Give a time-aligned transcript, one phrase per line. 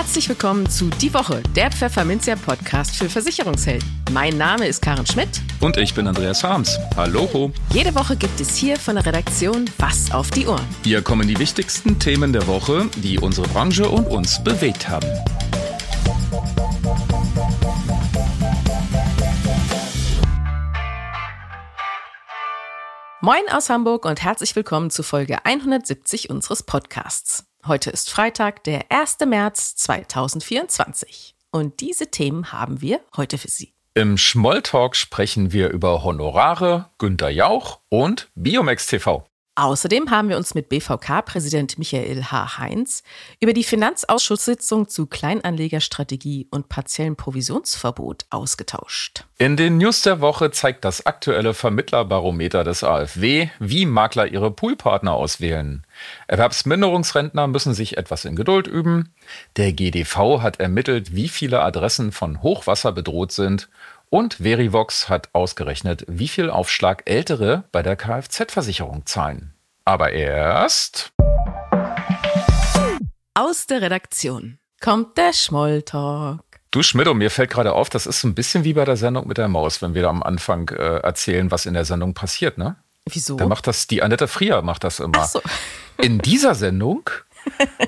[0.00, 3.86] Herzlich willkommen zu Die Woche, der Pfefferminzia Podcast für Versicherungshelden.
[4.12, 5.28] Mein Name ist Karen Schmidt.
[5.60, 6.78] Und ich bin Andreas Harms.
[6.96, 7.52] Hallo.
[7.74, 10.64] Jede Woche gibt es hier von der Redaktion Was auf die Ohren.
[10.84, 15.06] Hier kommen die wichtigsten Themen der Woche, die unsere Branche und uns bewegt haben.
[23.20, 27.49] Moin aus Hamburg und herzlich willkommen zu Folge 170 unseres Podcasts.
[27.66, 29.18] Heute ist Freitag, der 1.
[29.26, 31.34] März 2024.
[31.50, 33.74] Und diese Themen haben wir heute für Sie.
[33.94, 39.26] Im Schmolltalk sprechen wir über Honorare, Günter Jauch und Biomex TV.
[39.60, 42.56] Außerdem haben wir uns mit BVK-Präsident Michael H.
[42.56, 43.02] Heinz
[43.40, 49.26] über die Finanzausschusssitzung zu Kleinanlegerstrategie und partiellem Provisionsverbot ausgetauscht.
[49.36, 55.12] In den News der Woche zeigt das aktuelle Vermittlerbarometer des AfW, wie Makler ihre Poolpartner
[55.12, 55.84] auswählen.
[56.26, 59.12] Erwerbsminderungsrentner müssen sich etwas in Geduld üben.
[59.58, 63.68] Der GDV hat ermittelt, wie viele Adressen von Hochwasser bedroht sind
[64.10, 69.54] und Verivox hat ausgerechnet, wie viel Aufschlag Ältere bei der Kfz-Versicherung zahlen.
[69.84, 71.12] Aber erst.
[73.34, 76.40] Aus der Redaktion kommt der Schmolltalk.
[76.72, 79.26] Du Schmidt, mir fällt gerade auf, das ist so ein bisschen wie bei der Sendung
[79.26, 82.58] mit der Maus, wenn wir da am Anfang äh, erzählen, was in der Sendung passiert,
[82.58, 82.76] ne?
[83.06, 83.36] Wieso?
[83.36, 85.18] Da macht das, die Annette Frier macht das immer.
[85.18, 85.40] Ach so.
[85.96, 87.10] In dieser Sendung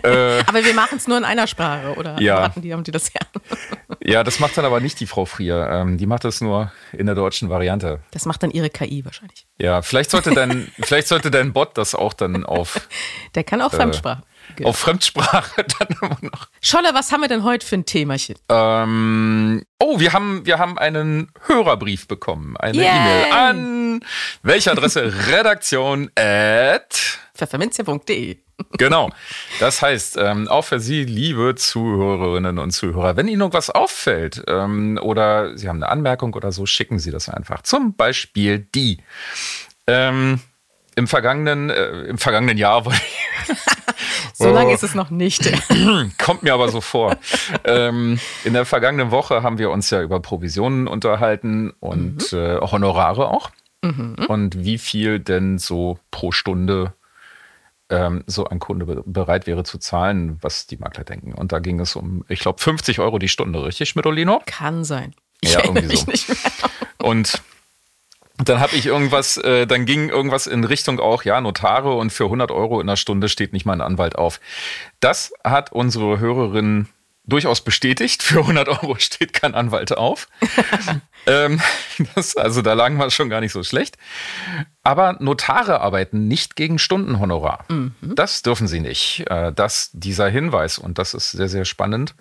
[0.02, 2.20] äh, aber wir machen es nur in einer Sprache, oder?
[2.20, 2.42] Ja.
[2.42, 3.20] Hatten die, haben die das ja?
[4.00, 5.69] ja, das macht dann aber nicht die Frau Frier.
[5.70, 8.00] Ähm, die macht das nur in der deutschen Variante.
[8.10, 9.46] Das macht dann ihre KI wahrscheinlich.
[9.58, 12.88] Ja, vielleicht sollte dein, vielleicht sollte dein Bot das auch dann auf.
[13.34, 14.22] Der kann auch Fremdsprache.
[14.58, 16.48] Äh, auf Fremdsprache dann immer noch.
[16.60, 18.36] Scholle, was haben wir denn heute für ein Themachen?
[18.48, 22.56] Ähm, oh, wir haben, wir haben einen Hörerbrief bekommen.
[22.56, 24.00] Eine E-Mail an
[24.42, 25.12] welche Adresse?
[25.28, 28.38] Redaktion at pfefferminzia.de.
[28.78, 29.10] Genau.
[29.60, 34.98] Das heißt, ähm, auch für Sie, liebe Zuhörerinnen und Zuhörer, wenn Ihnen irgendwas auffällt ähm,
[35.00, 37.62] oder Sie haben eine Anmerkung oder so, schicken Sie das einfach.
[37.62, 38.98] Zum Beispiel die.
[39.86, 40.41] Ähm,
[40.97, 43.56] im vergangenen, äh, im vergangenen Jahr wollte ich.
[44.34, 45.50] So oh, lange ist es noch nicht.
[46.19, 47.17] Kommt mir aber so vor.
[47.65, 52.39] ähm, in der vergangenen Woche haben wir uns ja über Provisionen unterhalten und mhm.
[52.39, 53.50] äh, Honorare auch.
[53.83, 54.17] Mhm.
[54.28, 56.95] Und wie viel denn so pro Stunde
[57.93, 61.34] ähm, so ein Kunde be bereit wäre zu zahlen, was die Makler denken.
[61.34, 64.41] Und da ging es um, ich glaube, 50 Euro die Stunde, richtig, Schmidolino?
[64.47, 65.15] Kann sein.
[65.41, 66.06] Ich ja, irgendwie so.
[67.03, 67.43] Und
[68.48, 72.25] dann habe ich irgendwas, äh, dann ging irgendwas in Richtung auch, ja, Notare und für
[72.25, 74.41] 100 Euro in der Stunde steht nicht mal ein Anwalt auf.
[75.00, 76.88] Das hat unsere Hörerin
[77.25, 78.22] durchaus bestätigt.
[78.22, 80.28] Für 100 Euro steht kein Anwalt auf.
[81.26, 81.60] ähm,
[82.14, 83.97] das, also da lagen wir schon gar nicht so schlecht.
[84.82, 87.64] Aber Notare arbeiten nicht gegen Stundenhonorar.
[87.69, 87.94] Mhm.
[88.00, 89.25] Das dürfen sie nicht.
[89.31, 92.14] Äh, das, dieser Hinweis, und das ist sehr, sehr spannend.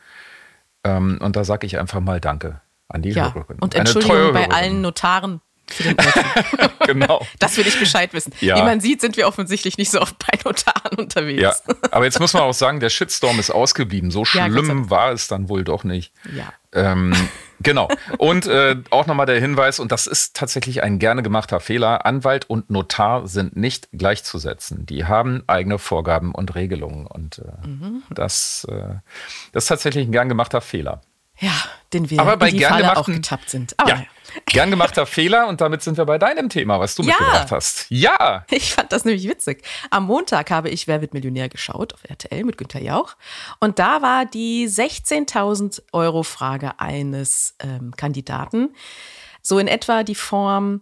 [0.83, 3.57] Ähm, und da sage ich einfach mal Danke an die ja, Hörerin.
[3.59, 5.41] Und Entschuldigung bei allen Notaren
[6.85, 7.25] genau.
[7.39, 8.33] Das will ich Bescheid wissen.
[8.41, 8.57] Ja.
[8.57, 11.41] Wie man sieht, sind wir offensichtlich nicht so oft bei Notaren unterwegs.
[11.41, 14.11] Ja, aber jetzt muss man auch sagen, der Shitstorm ist ausgeblieben.
[14.11, 16.13] So schlimm ja, war es dann wohl doch nicht.
[16.35, 16.53] Ja.
[16.73, 17.13] Ähm,
[17.59, 17.89] genau.
[18.17, 22.49] Und äh, auch nochmal der Hinweis, und das ist tatsächlich ein gerne gemachter Fehler, Anwalt
[22.49, 24.85] und Notar sind nicht gleichzusetzen.
[24.85, 27.07] Die haben eigene Vorgaben und Regelungen.
[27.07, 28.03] Und äh, mhm.
[28.09, 28.95] das, äh,
[29.51, 31.01] das ist tatsächlich ein gern gemachter Fehler.
[31.39, 31.53] Ja,
[31.91, 33.73] den wir aber bei in die gern Falle gemachten, auch getappt sind.
[33.79, 34.05] Aber ja, ja.
[34.45, 37.09] Gern gemachter Fehler und damit sind wir bei deinem Thema, was du ja.
[37.09, 37.85] mitgebracht hast.
[37.89, 38.45] Ja.
[38.49, 39.63] Ich fand das nämlich witzig.
[39.89, 43.15] Am Montag habe ich Wer wird Millionär geschaut auf RTL mit Günter Jauch.
[43.59, 48.69] Und da war die 16.000 Euro Frage eines ähm, Kandidaten
[49.41, 50.81] so in etwa die Form,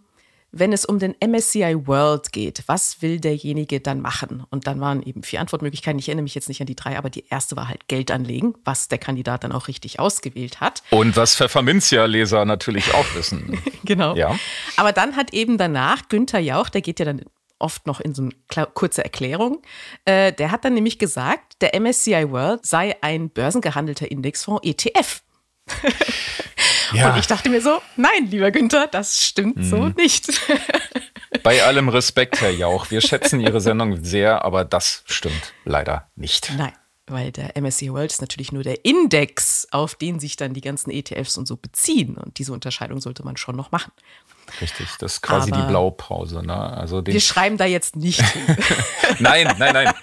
[0.52, 4.44] wenn es um den MSCI World geht, was will derjenige dann machen?
[4.50, 5.98] Und dann waren eben vier Antwortmöglichkeiten.
[5.98, 8.54] Ich erinnere mich jetzt nicht an die drei, aber die erste war halt Geld anlegen,
[8.64, 10.82] was der Kandidat dann auch richtig ausgewählt hat.
[10.90, 13.58] Und was Pfefferminzia-Leser natürlich auch wissen.
[13.84, 14.14] genau.
[14.16, 14.36] Ja.
[14.76, 17.22] Aber dann hat eben danach Günther Jauch, der geht ja dann
[17.60, 19.62] oft noch in so eine kurze Erklärung.
[20.04, 25.22] Äh, der hat dann nämlich gesagt, der MSCI World sei ein börsengehandelter Indexfonds ETF.
[26.92, 27.12] Ja.
[27.12, 29.64] Und ich dachte mir so, nein, lieber Günther, das stimmt mhm.
[29.64, 30.28] so nicht.
[31.42, 36.52] Bei allem Respekt, Herr Jauch, wir schätzen Ihre Sendung sehr, aber das stimmt leider nicht.
[36.56, 36.72] Nein,
[37.06, 40.90] weil der MSCI World ist natürlich nur der Index, auf den sich dann die ganzen
[40.90, 42.16] ETFs und so beziehen.
[42.16, 43.92] Und diese Unterscheidung sollte man schon noch machen.
[44.60, 46.44] Richtig, das ist quasi aber die Blaupause.
[46.44, 46.56] Ne?
[46.56, 48.24] Also wir schreiben da jetzt nicht
[49.20, 49.94] nein, nein, nein.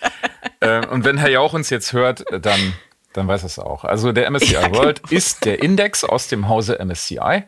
[0.61, 2.73] Äh, und wenn Herr Jauch uns jetzt hört, dann
[3.17, 3.83] dann weiß es auch.
[3.83, 5.17] Also der MSCI ja, World genau.
[5.17, 7.43] ist der Index aus dem Hause MSCI.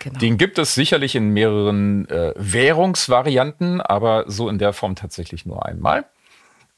[0.00, 0.18] Genau.
[0.18, 5.64] Den gibt es sicherlich in mehreren äh, Währungsvarianten, aber so in der Form tatsächlich nur
[5.64, 6.04] einmal.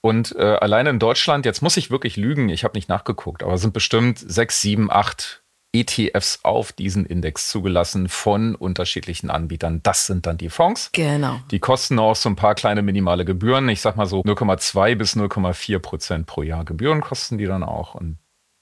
[0.02, 3.56] Und äh, alleine in Deutschland, jetzt muss ich wirklich lügen, ich habe nicht nachgeguckt, aber
[3.56, 5.42] sind bestimmt sechs, sieben, acht
[5.72, 9.80] ETFs auf diesen Index zugelassen von unterschiedlichen Anbietern.
[9.82, 10.90] Das sind dann die Fonds.
[10.92, 11.40] Genau.
[11.50, 13.68] Die kosten auch so ein paar kleine minimale Gebühren.
[13.70, 17.94] Ich sag mal so 0,2 bis 0,4 Prozent pro Jahr Gebühren kosten die dann auch
[17.94, 18.18] und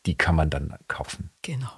[0.06, 1.30] die kann man dann kaufen.
[1.42, 1.70] Genau.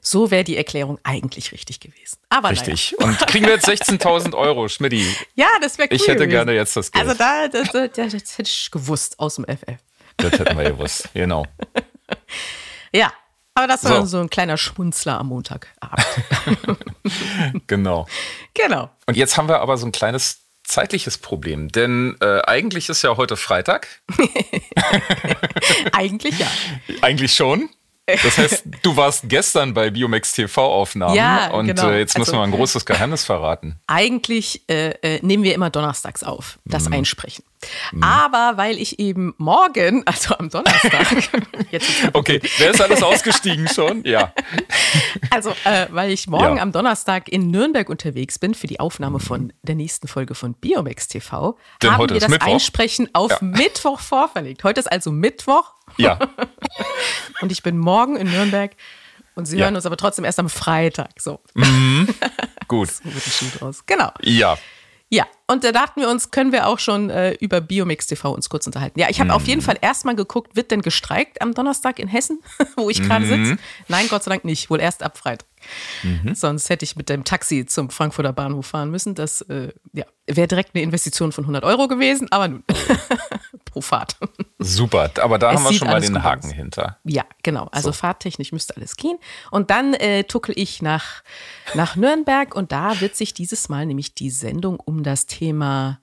[0.00, 2.18] So wäre die Erklärung eigentlich richtig gewesen.
[2.28, 2.94] Aber richtig.
[2.98, 3.12] Naja.
[3.12, 5.06] Und kriegen wir jetzt 16.000 Euro, Schmidti?
[5.34, 5.96] Ja, das wäre cool.
[5.96, 6.30] Ich hätte gewesen.
[6.30, 7.06] gerne jetzt das Geld.
[7.06, 9.78] Also da, das, das, das hätte ich gewusst aus dem FF.
[10.18, 11.44] Das hätten wir gewusst, genau.
[12.92, 13.12] ja,
[13.54, 14.06] aber das war so.
[14.06, 16.06] so ein kleiner Schmunzler am Montagabend.
[17.66, 18.06] genau.
[18.52, 18.90] Genau.
[19.06, 23.16] Und jetzt haben wir aber so ein kleines zeitliches Problem, denn äh, eigentlich ist ja
[23.16, 23.86] heute Freitag.
[25.92, 26.50] eigentlich ja.
[27.02, 27.68] Eigentlich schon.
[28.06, 31.88] Das heißt, du warst gestern bei Biomex TV-Aufnahmen ja, und genau.
[31.88, 33.76] äh, jetzt müssen also, wir ein großes Geheimnis verraten.
[33.86, 36.94] Eigentlich äh, äh, nehmen wir immer donnerstags auf, das mhm.
[36.94, 37.44] Einsprechen.
[37.92, 38.02] Mhm.
[38.02, 41.30] Aber weil ich eben morgen, also am Donnerstag,
[41.70, 44.04] jetzt okay, wer ist alles ausgestiegen schon?
[44.04, 44.34] Ja.
[45.30, 46.62] Also, äh, weil ich morgen ja.
[46.62, 51.08] am Donnerstag in Nürnberg unterwegs bin für die Aufnahme von der nächsten Folge von Biomex
[51.08, 52.46] TV, Denn haben wir das Mittwoch.
[52.46, 53.38] Einsprechen auf Ja.
[53.40, 54.62] Mittwoch vorverlegt.
[54.62, 56.18] Heute ist also Mittwoch Ja,
[57.40, 58.72] und ich bin morgen in Nürnberg
[59.34, 59.64] und Sie Ja.
[59.64, 61.10] hören uns aber trotzdem erst am Freitag.
[61.20, 61.40] So,
[62.68, 62.90] gut.
[62.90, 63.84] so wird ein Schuh draus.
[63.86, 64.10] Genau.
[64.22, 64.56] Ja,
[65.10, 68.48] Ja, und da dachten wir uns, können wir auch schon äh, über Biomix TV uns
[68.48, 68.98] kurz unterhalten.
[68.98, 72.40] Ja, ich habe auf jeden Fall erstmal geguckt, wird denn gestreikt am Donnerstag in Hessen,
[72.76, 73.56] wo ich gerade sitze?
[73.88, 75.46] Nein, Gott sei Dank nicht, wohl erst ab Freitag.
[76.34, 79.14] Sonst hätte ich mit dem Taxi zum Frankfurter Bahnhof fahren müssen.
[79.14, 82.64] Das äh, ja, wäre direkt eine Investition von 100 Euro gewesen, aber nun,
[83.64, 84.16] pro Fahrt.
[84.58, 85.10] super.
[85.20, 86.52] Aber da Es haben wir schon mal den Haken aus.
[86.54, 86.98] hinter.
[87.04, 87.68] Ja, genau.
[87.72, 87.92] Also So.
[87.92, 89.18] fahrttechnisch müsste alles gehen.
[89.50, 91.22] Und dann äh, tuckel ich nach,
[91.74, 96.00] nach Nürnberg und da wird sich dieses Mal nämlich die Sendung um das Thema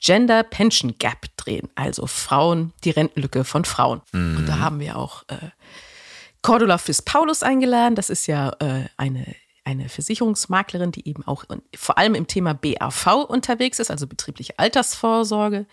[0.00, 1.68] Gender Pension Gap drehen.
[1.74, 4.00] Also Frauen, die Rentenlücke von Frauen.
[4.12, 5.36] Und da haben wir auch äh,
[6.42, 7.94] Cordula Fis-Paulus eingeladen.
[7.94, 11.44] Das ist ja äh, eine, eine Versicherungsmaklerin, die eben auch
[11.76, 15.66] vor allem im Thema BAV unterwegs ist, also betriebliche Altersvorsorge,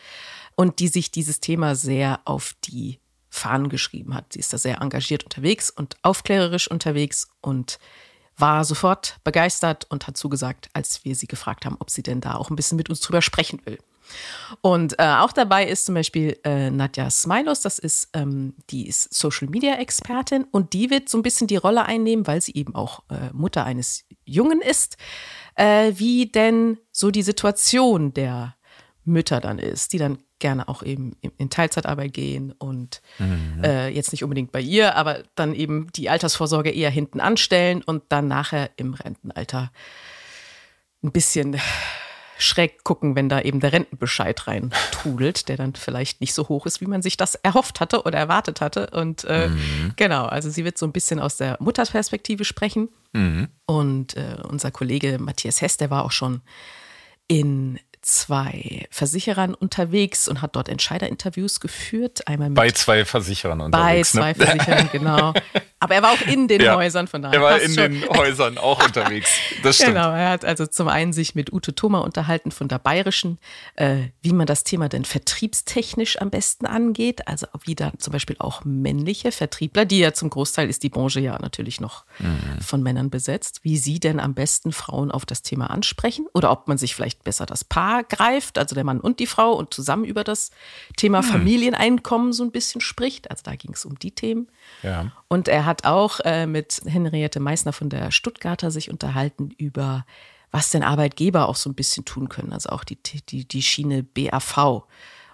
[0.56, 4.34] und die sich dieses Thema sehr auf die Fahnen geschrieben hat.
[4.34, 7.80] Sie ist da sehr engagiert unterwegs und aufklärerisch unterwegs und
[8.38, 12.36] war sofort begeistert und hat zugesagt, als wir sie gefragt haben, ob sie denn da
[12.36, 13.78] auch ein bisschen mit uns drüber sprechen will.
[14.62, 19.14] Und äh, auch dabei ist zum Beispiel äh, Nadja Smilos, das ist, ähm, die ist
[19.14, 22.76] Social Media Expertin und die wird so ein bisschen die Rolle einnehmen, weil sie eben
[22.76, 24.98] auch äh, Mutter eines Jungen ist,
[25.56, 28.56] äh, wie denn so die Situation der
[29.04, 33.02] Mütter dann ist, die dann gerne auch eben in- Teilzeitarbeit gehen und
[33.64, 38.04] äh, jetzt nicht unbedingt bei ihr, aber dann eben die Altersvorsorge eher hinten anstellen und
[38.10, 39.72] dann nachher im Rentenalter
[41.04, 41.58] ein bisschen
[42.38, 46.66] schräg gucken, wenn da eben der Rentenbescheid rein trudelt, der dann vielleicht nicht so hoch
[46.66, 48.88] ist, wie man sich das erhofft hatte oder erwartet hatte.
[48.92, 49.50] Und äh,
[49.96, 52.90] genau, also sie wird so ein bisschen aus der Mutterperspektive sprechen.
[53.66, 56.42] Und äh, unser Kollege Matthias Hess, der war auch schon
[57.28, 62.28] in zwei Versicherern unterwegs und hat dort Entscheiderinterviews geführt.
[62.28, 64.12] Einmal Bei zwei Versicherern bei unterwegs.
[64.12, 64.36] zwei ne?
[64.46, 65.34] Versicherern, genau.
[65.80, 66.76] Aber er war auch in den Ja.
[66.76, 67.40] Häusern, von daher.
[67.40, 67.94] Er war in schon.
[67.94, 69.30] den Häusern auch unterwegs.
[69.64, 69.94] Das stimmt.
[69.96, 73.40] Genau, er hat also zum einen sich mit Ute Thoma unterhalten von der Bayerischen,
[73.76, 77.28] äh, wie man das Thema denn vertriebstechnisch am besten angeht.
[77.28, 81.20] Also wie dann zum Beispiel auch männliche Vertriebler, die ja zum Großteil ist die Branche
[81.20, 82.06] ja natürlich noch
[82.62, 86.68] von Männern besetzt, wie sie denn am besten Frauen auf das Thema ansprechen oder ob
[86.68, 90.06] man sich vielleicht besser das Paar greift, also der Mann und die Frau und zusammen
[90.06, 90.52] über das
[90.98, 93.30] Thema Familieneinkommen so ein bisschen spricht.
[93.32, 94.48] Also da ging es um die Themen.
[94.84, 95.12] Ja.
[95.28, 100.06] Und er hat auch äh, mit Henriette Meissner von der Stuttgarter sich unterhalten über,
[100.52, 102.54] was denn Arbeitgeber auch so ein bisschen tun können.
[102.54, 104.84] Also auch die, die, die Schiene BAV.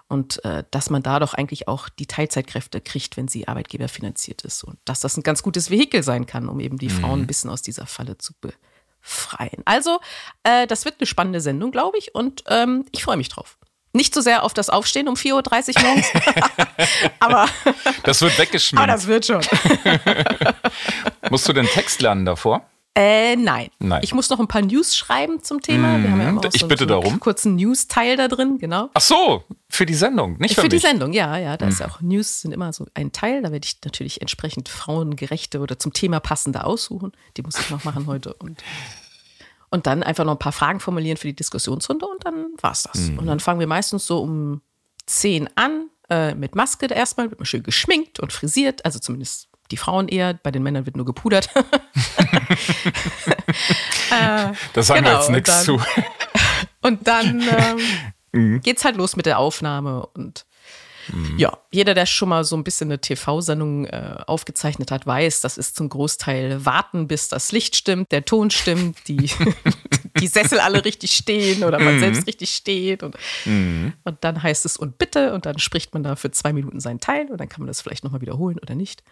[0.08, 4.62] Und äh, dass man da doch eigentlich auch die Teilzeitkräfte kriegt, wenn sie arbeitgeberfinanziert ist.
[4.62, 7.48] Und dass das ein ganz gutes Vehikel sein kann, um eben die Frauen ein bisschen
[7.48, 8.71] aus dieser Falle zu befreien.
[9.64, 10.00] Also,
[10.44, 12.14] äh, das wird eine spannende Sendung, glaube ich.
[12.14, 13.56] Und ähm, ich freue mich drauf.
[13.94, 16.06] Nicht so sehr auf das Aufstehen um 4.30 Uhr morgens,
[17.20, 17.46] aber,
[18.04, 18.88] Das wird aber weggeschminkt.
[18.88, 19.42] das wird schon.
[21.30, 22.66] Musst du den Text lernen davor?
[22.94, 23.70] Äh, nein.
[23.78, 24.00] Nein.
[24.02, 26.02] Ich muss noch ein paar News schreiben zum Thema.
[26.02, 27.20] Wir haben ja immer auch Ich so, bitte so einen darum.
[27.20, 28.90] kurzen News-Teil da drin, genau.
[28.92, 30.82] Ach so, für die Sendung, nicht für, Für die mich.
[30.82, 31.56] Sendung, ja, ja.
[31.56, 33.40] Da ist ja auch News sind immer so ein Teil.
[33.40, 37.12] Da werde ich natürlich entsprechend frauengerechte oder zum Thema passende aussuchen.
[37.38, 38.34] Die muss ich noch machen heute.
[38.34, 38.62] Und,
[39.70, 43.08] und dann einfach noch ein paar Fragen formulieren für die Diskussionsrunde und dann war's das.
[43.08, 44.60] Und dann fangen wir meistens so um
[45.06, 49.76] 10 an äh, mit Maske erstmal, wird man schön geschminkt und frisiert, also zumindest die
[49.76, 51.48] Frauen eher, bei den Männern wird nur gepudert.
[54.74, 55.80] Das sagen wir Genau, jetzt und nichts zu.
[56.82, 57.42] Und dann
[58.32, 60.44] ähm, geht's halt los mit der Aufnahme und
[61.08, 61.38] Mhm.
[61.38, 65.58] Ja, jeder, der schon mal so ein bisschen eine TV-Sendung äh, aufgezeichnet hat, weiß, das
[65.58, 69.30] ist zum Großteil warten, bis das Licht stimmt, der Ton stimmt, die,
[70.20, 72.00] die Sessel alle richtig stehen oder man mhm.
[72.00, 73.02] selbst richtig steht.
[73.02, 73.94] Und, mhm.
[74.04, 77.00] und dann heißt es und bitte und dann spricht man da für zwei Minuten seinen
[77.00, 79.02] Teil und dann kann man das vielleicht nochmal wiederholen oder nicht.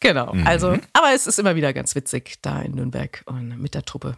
[0.00, 0.46] Genau, mhm.
[0.46, 4.16] also, aber es ist immer wieder ganz witzig da in Nürnberg und mit der Truppe.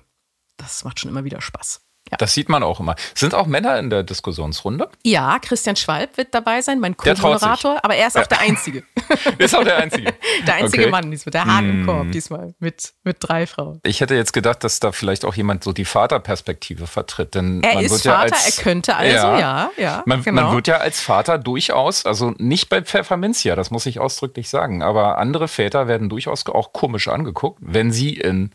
[0.57, 1.86] Das macht schon immer wieder Spaß.
[2.11, 2.19] Ja.
[2.19, 2.95] Das sieht man auch immer.
[3.15, 4.89] Sind auch Männer in der Diskussionsrunde?
[5.03, 8.85] Ja, Christian Schwalb wird dabei sein, mein Co-Moderator, aber er ist auch der Einzige.
[9.39, 10.15] ist auch der Einzige.
[10.47, 10.91] der einzige okay.
[10.91, 12.13] Mann diesmal, der Hagenkorb mm.
[12.13, 13.81] diesmal mit, mit drei Frauen.
[13.83, 17.35] Ich hätte jetzt gedacht, dass da vielleicht auch jemand so die Vaterperspektive vertritt.
[17.35, 19.39] Denn er man ist wird Vater, ja als, er könnte also, ja.
[19.39, 20.43] ja, ja man, genau.
[20.43, 24.83] man wird ja als Vater durchaus, also nicht bei Pfefferminzia, das muss ich ausdrücklich sagen,
[24.83, 28.53] aber andere Väter werden durchaus auch komisch angeguckt, wenn sie in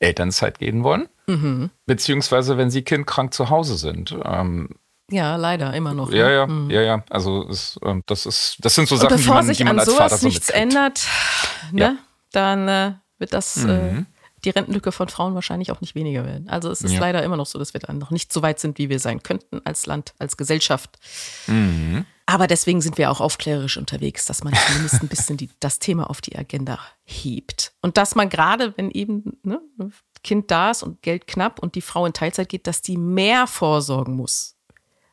[0.00, 1.70] Elternzeit gehen wollen, mhm.
[1.86, 4.16] beziehungsweise wenn sie kindkrank zu Hause sind.
[4.24, 4.70] Ähm,
[5.10, 6.12] ja, leider immer noch.
[6.12, 6.34] Ja, ne?
[6.34, 6.70] ja, mhm.
[6.70, 7.04] ja, ja.
[7.08, 10.18] Also es, äh, das ist, das sind so Sachen, die man, die man als Vater
[10.18, 10.74] so nichts mitkriegt.
[10.74, 11.06] ändert,
[11.72, 11.96] ne, ja.
[12.32, 13.98] dann äh, wird das äh, mhm.
[14.00, 14.04] äh,
[14.44, 16.48] die Rentenlücke von Frauen wahrscheinlich auch nicht weniger werden.
[16.48, 17.00] Also es ist ja.
[17.00, 19.22] leider immer noch so, dass wir dann noch nicht so weit sind, wie wir sein
[19.22, 20.96] könnten als Land, als Gesellschaft.
[21.46, 22.04] Mhm.
[22.28, 26.10] Aber deswegen sind wir auch aufklärerisch unterwegs, dass man zumindest ein bisschen die, das Thema
[26.10, 27.72] auf die Agenda hebt.
[27.80, 29.62] Und dass man gerade, wenn eben ne,
[30.22, 33.46] Kind da ist und Geld knapp und die Frau in Teilzeit geht, dass die mehr
[33.46, 34.58] vorsorgen muss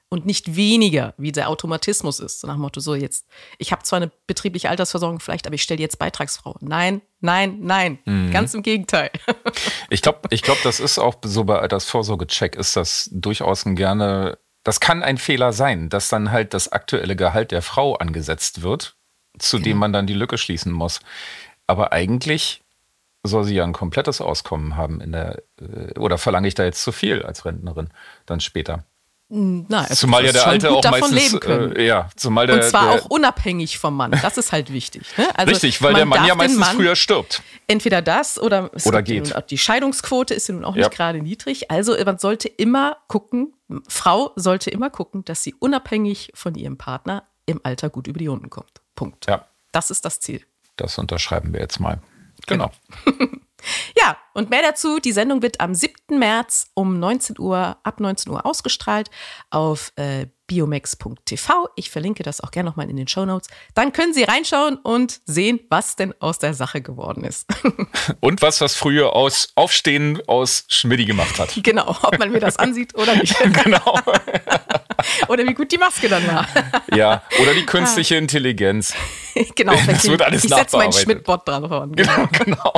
[0.09, 2.41] und nicht weniger, wie der Automatismus ist.
[2.41, 3.25] So nach dem Motto, so jetzt,
[3.59, 6.57] ich habe zwar eine betriebliche Altersversorgung vielleicht, aber ich stelle jetzt Beitragsfrau.
[6.59, 8.31] Nein, nein, nein, mhm.
[8.31, 9.09] ganz im Gegenteil.
[9.89, 14.37] Ich glaube, ich glaub, das ist auch so bei Altersvorsorgecheck ist das durchaus ein gerne
[14.65, 18.95] das kann ein Fehler sein, dass dann halt das aktuelle Gehalt der Frau angesetzt wird,
[19.37, 19.65] zu genau.
[19.65, 20.99] dem man dann die Lücke schließen muss.
[21.67, 22.63] Aber eigentlich
[23.23, 26.81] soll sie ja ein komplettes Auskommen haben in der äh, oder verlange ich da jetzt
[26.81, 27.89] zu viel als Rentnerin
[28.25, 28.83] dann später?
[29.29, 33.01] Hm, na, zumal ja der Alte auch meistens, äh, ja, zumal der, und zwar der,
[33.01, 34.11] auch unabhängig vom Mann.
[34.21, 35.03] Das ist halt wichtig.
[35.17, 35.27] Ne?
[35.35, 37.41] Also Richtig, weil der Mann ja meistens Mann früher stirbt.
[37.67, 39.33] Entweder das oder, oder geht.
[39.49, 40.89] die Scheidungsquote ist ja nun auch nicht ja.
[40.89, 41.71] gerade niedrig.
[41.71, 43.54] Also man sollte immer gucken,
[43.87, 48.27] Frau sollte immer gucken, dass sie unabhängig von ihrem Partner im Alter gut über die
[48.27, 48.81] Runden kommt.
[48.95, 49.25] Punkt.
[49.27, 49.47] Ja.
[49.71, 50.45] Das ist das Ziel.
[50.77, 52.01] Das unterschreiben wir jetzt mal.
[52.47, 52.71] Genau.
[53.05, 53.27] genau.
[53.97, 54.99] Ja, und mehr dazu.
[54.99, 56.19] Die Sendung wird am 7.
[56.19, 59.09] März um 19 Uhr, ab 19 Uhr ausgestrahlt
[59.49, 61.69] auf äh, biomax.tv.
[61.75, 63.49] Ich verlinke das auch gerne nochmal in den Show Notes.
[63.73, 67.47] Dann können Sie reinschauen und sehen, was denn aus der Sache geworden ist.
[68.19, 71.51] und was das früher aus Aufstehen aus Schmidti gemacht hat.
[71.63, 73.35] Genau, ob man mir das ansieht oder nicht.
[73.63, 73.99] genau.
[75.27, 76.47] oder wie gut die Maske dann war.
[76.93, 78.93] ja, oder die künstliche Intelligenz.
[79.55, 81.91] genau, das wird alles ich setze meinen Schmidt-Bot dran.
[81.93, 82.73] Genau, genau.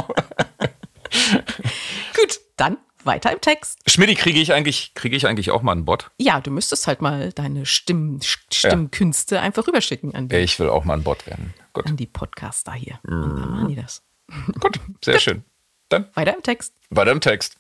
[2.16, 3.80] Gut, dann weiter im Text.
[3.90, 6.12] Schmidti, kriege ich eigentlich, kriege ich eigentlich auch mal einen Bot?
[6.20, 9.42] Ja, du müsstest halt mal deine Stimm, Stimmkünste ja.
[9.42, 10.36] einfach rüberschicken an die.
[10.36, 11.54] Ich will auch mal ein Bot werden.
[11.74, 11.88] Gut.
[11.88, 13.00] An die Podcaster hier.
[13.04, 13.24] Mm.
[13.24, 14.04] Und dann machen die das.
[14.60, 15.24] Gut, sehr Gut.
[15.24, 15.44] schön.
[15.90, 16.74] Dann weiter im Text.
[16.90, 17.58] Weiter im Text.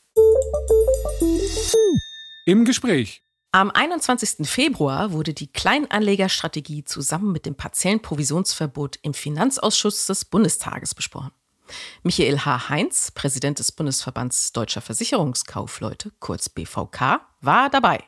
[2.45, 3.23] Im Gespräch.
[3.51, 4.47] Am 21.
[4.47, 11.31] Februar wurde die Kleinanlegerstrategie zusammen mit dem partiellen Provisionsverbot im Finanzausschuss des Bundestages besprochen.
[12.03, 12.69] Michael H.
[12.69, 18.03] Heinz, Präsident des Bundesverbands Deutscher Versicherungskaufleute, kurz BVK, war dabei.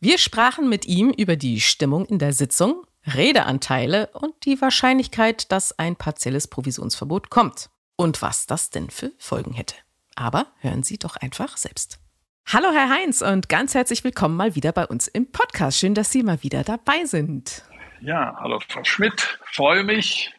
[0.00, 5.78] Wir sprachen mit ihm über die Stimmung in der Sitzung, Redeanteile und die Wahrscheinlichkeit, dass
[5.78, 7.70] ein partielles Provisionsverbot kommt.
[7.96, 9.76] Und was das denn für Folgen hätte.
[10.16, 12.00] Aber hören Sie doch einfach selbst.
[12.46, 15.78] Hallo Herr Heinz und ganz herzlich willkommen mal wieder bei uns im Podcast.
[15.78, 17.62] Schön, dass Sie mal wieder dabei sind.
[18.00, 20.34] Ja, hallo Frau Schmidt, freue mich,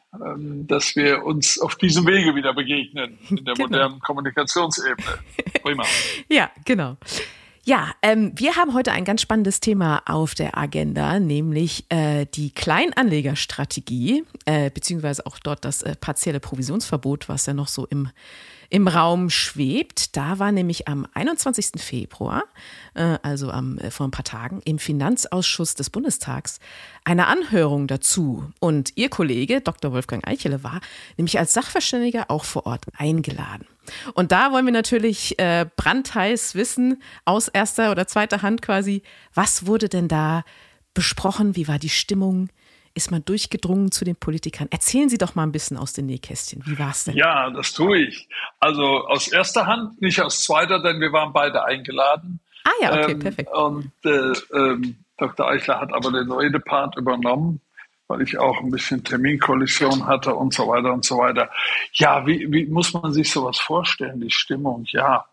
[0.67, 3.67] dass wir uns auf diesem Wege wieder begegnen, in der genau.
[3.67, 5.07] modernen Kommunikationsebene.
[5.62, 5.84] Prima.
[6.29, 6.98] ja, genau.
[7.67, 12.51] Ja, ähm, wir haben heute ein ganz spannendes Thema auf der Agenda, nämlich äh, die
[12.51, 18.10] Kleinanlegerstrategie, äh, beziehungsweise auch dort das äh, partielle Provisionsverbot, was ja noch so im
[18.69, 20.15] im Raum schwebt.
[20.15, 21.81] Da war nämlich am 21.
[21.81, 22.43] Februar,
[22.93, 26.60] äh, also am, äh, vor ein paar Tagen, im Finanzausschuss des Bundestags
[27.03, 28.51] eine Anhörung dazu.
[28.60, 29.91] Und Ihr Kollege Dr.
[29.91, 30.81] Wolfgang Eichele war
[31.17, 33.65] nämlich als Sachverständiger auch vor Ort eingeladen.
[34.13, 39.03] Und da wollen wir natürlich äh, brandheiß wissen, aus erster oder zweiter Hand quasi,
[39.34, 40.43] was wurde denn da
[40.93, 42.50] besprochen, wie war die Stimmung,
[42.95, 44.67] ist man durchgedrungen zu den Politikern.
[44.71, 46.63] Erzählen Sie doch mal ein bisschen aus den Nähkästchen.
[46.65, 47.15] Wie war es denn?
[47.15, 48.27] Ja, das tue ich.
[48.59, 52.39] Also aus erster Hand, nicht aus zweiter, denn wir waren beide eingeladen.
[52.63, 53.53] Ah ja, okay, ähm, perfekt.
[53.53, 55.47] Und äh, ähm, Dr.
[55.47, 57.61] Eichler hat aber den Redepart übernommen.
[58.07, 61.50] Weil ich auch ein bisschen Terminkollision hatte und so weiter und so weiter.
[61.93, 64.83] Ja, wie, wie muss man sich sowas vorstellen, die Stimmung?
[64.88, 65.25] Ja,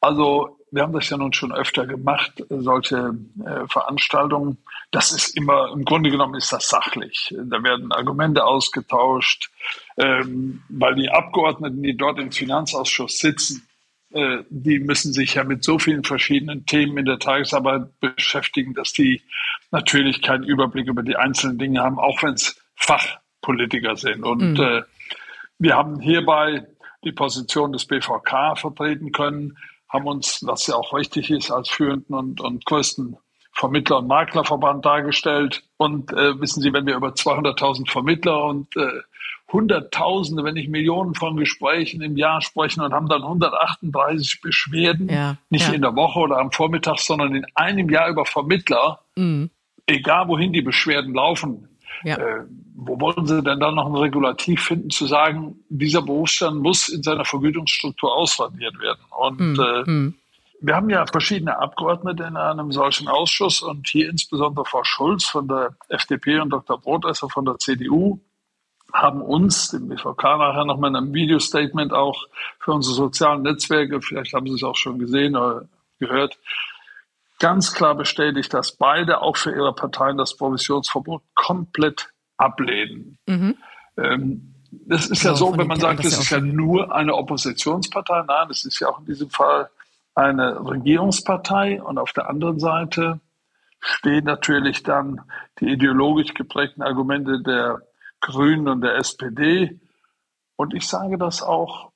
[0.00, 4.58] also wir haben das ja nun schon öfter gemacht, solche äh, Veranstaltungen.
[4.90, 7.34] Das ist immer, im Grunde genommen ist das sachlich.
[7.44, 9.50] Da werden Argumente ausgetauscht,
[9.96, 13.67] ähm, weil die Abgeordneten, die dort im Finanzausschuss sitzen,
[14.10, 19.22] die müssen sich ja mit so vielen verschiedenen Themen in der Tagesarbeit beschäftigen, dass die
[19.70, 24.24] natürlich keinen Überblick über die einzelnen Dinge haben, auch wenn es Fachpolitiker sind.
[24.24, 24.60] Und mhm.
[24.60, 24.82] äh,
[25.58, 26.66] wir haben hierbei
[27.04, 32.14] die Position des BVK vertreten können, haben uns, was ja auch richtig ist, als führenden
[32.14, 33.16] und, und größten
[33.52, 35.64] Vermittler- und Maklerverband dargestellt.
[35.76, 39.00] Und äh, wissen Sie, wenn wir über 200.000 Vermittler und äh,
[39.50, 45.36] Hunderttausende, wenn nicht Millionen von Gesprächen im Jahr sprechen und haben dann 138 Beschwerden, ja,
[45.48, 45.74] nicht ja.
[45.74, 49.50] in der Woche oder am Vormittag, sondern in einem Jahr über Vermittler, mhm.
[49.86, 51.68] egal wohin die Beschwerden laufen.
[52.04, 52.16] Ja.
[52.16, 56.88] Äh, wo wollen Sie denn dann noch ein Regulativ finden, zu sagen, dieser Berufsstand muss
[56.88, 59.00] in seiner Vergütungsstruktur ausradiert werden?
[59.18, 59.60] Und mhm.
[59.60, 60.14] äh, mhm.
[60.60, 65.48] wir haben ja verschiedene Abgeordnete in einem solchen Ausschuss und hier insbesondere Frau Schulz von
[65.48, 66.78] der FDP und Dr.
[66.78, 68.20] Brotesser von der CDU
[68.92, 72.26] haben uns, dem BVK nachher nochmal in einem Video-Statement auch
[72.58, 75.66] für unsere sozialen Netzwerke, vielleicht haben Sie es auch schon gesehen oder
[75.98, 76.38] gehört,
[77.38, 83.18] ganz klar bestätigt, dass beide auch für ihre Parteien das Provisionsverbot komplett ablehnen.
[83.26, 83.56] Mhm.
[83.96, 88.22] Ähm, das ist ja, ja so, wenn man sagt, das ist ja nur eine Oppositionspartei.
[88.26, 89.70] Nein, es ist ja auch in diesem Fall
[90.14, 91.82] eine Regierungspartei.
[91.82, 93.20] Und auf der anderen Seite
[93.80, 95.22] stehen natürlich dann
[95.60, 97.82] die ideologisch geprägten Argumente der
[98.20, 99.78] Grünen und der SPD.
[100.56, 101.92] Und ich sage das auch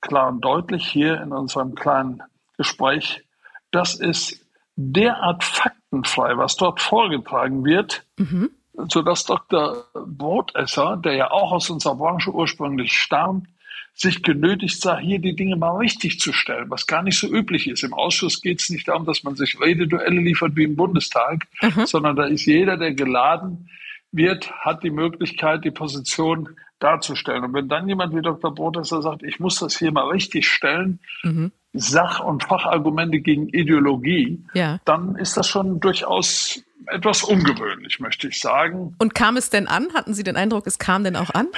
[0.00, 2.22] klar und deutlich hier in unserem kleinen
[2.56, 3.24] Gespräch.
[3.70, 4.40] Das ist
[4.76, 8.50] derart faktenfrei, was dort vorgetragen wird, mhm.
[8.88, 9.84] sodass Dr.
[9.94, 13.48] Brotesser, der ja auch aus unserer Branche ursprünglich stammt,
[13.94, 17.66] sich genötigt sah, hier die Dinge mal richtig zu stellen, was gar nicht so üblich
[17.66, 17.82] ist.
[17.82, 21.86] Im Ausschuss geht es nicht darum, dass man sich Rededuelle liefert wie im Bundestag, mhm.
[21.86, 23.70] sondern da ist jeder, der geladen
[24.16, 27.44] wird, hat die Möglichkeit, die Position darzustellen.
[27.44, 28.54] Und wenn dann jemand wie Dr.
[28.54, 31.52] Brotesser sagt, ich muss das hier mal richtig stellen, mhm.
[31.72, 34.78] Sach- und Fachargumente gegen Ideologie, ja.
[34.84, 38.94] dann ist das schon durchaus etwas ungewöhnlich, möchte ich sagen.
[38.98, 39.88] Und kam es denn an?
[39.94, 41.48] Hatten Sie den Eindruck, es kam denn auch an?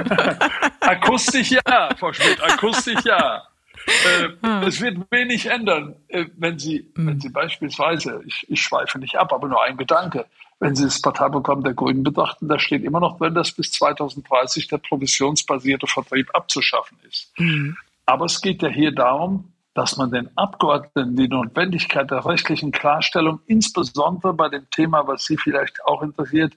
[0.80, 3.44] akustisch ja, Frau Schmidt, akustisch ja.
[3.86, 4.62] Äh, ah.
[4.66, 7.06] Es wird wenig ändern, äh, wenn Sie, mhm.
[7.06, 10.26] wenn Sie beispielsweise, ich, ich schweife nicht ab, aber nur ein Gedanke,
[10.58, 14.68] wenn Sie das Parteiprogramm der Grünen betrachten, da steht immer noch drin, dass bis 2030
[14.68, 17.32] der provisionsbasierte Vertrieb abzuschaffen ist.
[17.38, 17.76] Mhm.
[18.06, 23.40] Aber es geht ja hier darum, dass man den Abgeordneten die Notwendigkeit der rechtlichen Klarstellung,
[23.46, 26.54] insbesondere bei dem Thema, was Sie vielleicht auch interessiert,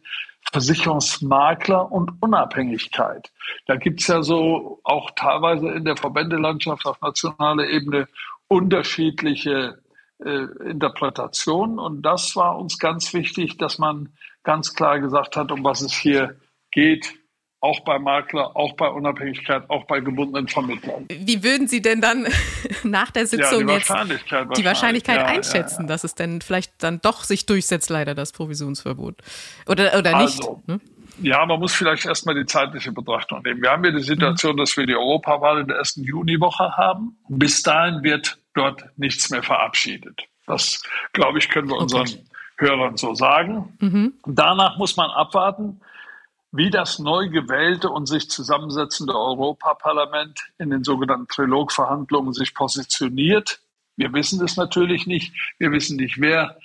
[0.54, 3.30] Versicherungsmakler und Unabhängigkeit.
[3.68, 8.08] Da gibt es ja so auch teilweise in der Verbändelandschaft auf nationaler Ebene
[8.48, 9.80] unterschiedliche
[10.24, 11.78] äh, Interpretation.
[11.78, 15.94] Und das war uns ganz wichtig, dass man ganz klar gesagt hat, um was es
[15.94, 16.38] hier
[16.72, 17.14] geht,
[17.62, 21.06] auch bei Makler, auch bei Unabhängigkeit, auch bei gebundenen Vermittlern.
[21.10, 22.28] Wie würden Sie denn dann
[22.84, 26.42] nach der Sitzung ja, die jetzt Wahrscheinlichkeit die Wahrscheinlichkeit ja, einschätzen, ja, dass es denn
[26.42, 29.16] vielleicht dann doch sich durchsetzt, leider das Provisionsverbot?
[29.68, 30.40] Oder, oder nicht?
[30.40, 30.80] Also, ne?
[31.22, 33.62] Ja, man muss vielleicht erstmal die zeitliche Betrachtung nehmen.
[33.62, 34.60] Wir haben ja die Situation, mhm.
[34.60, 37.18] dass wir die Europawahl in der ersten Juniwoche haben.
[37.28, 40.22] Bis dahin wird dort nichts mehr verabschiedet.
[40.48, 42.24] Das, glaube ich, können wir unseren okay.
[42.58, 43.78] Hörern so sagen.
[43.80, 44.14] Mhm.
[44.26, 45.82] Danach muss man abwarten,
[46.52, 53.60] wie das neu gewählte und sich zusammensetzende Europaparlament in den sogenannten Trilogverhandlungen sich positioniert.
[53.96, 55.34] Wir wissen es natürlich nicht.
[55.60, 56.58] Wir wissen nicht, wer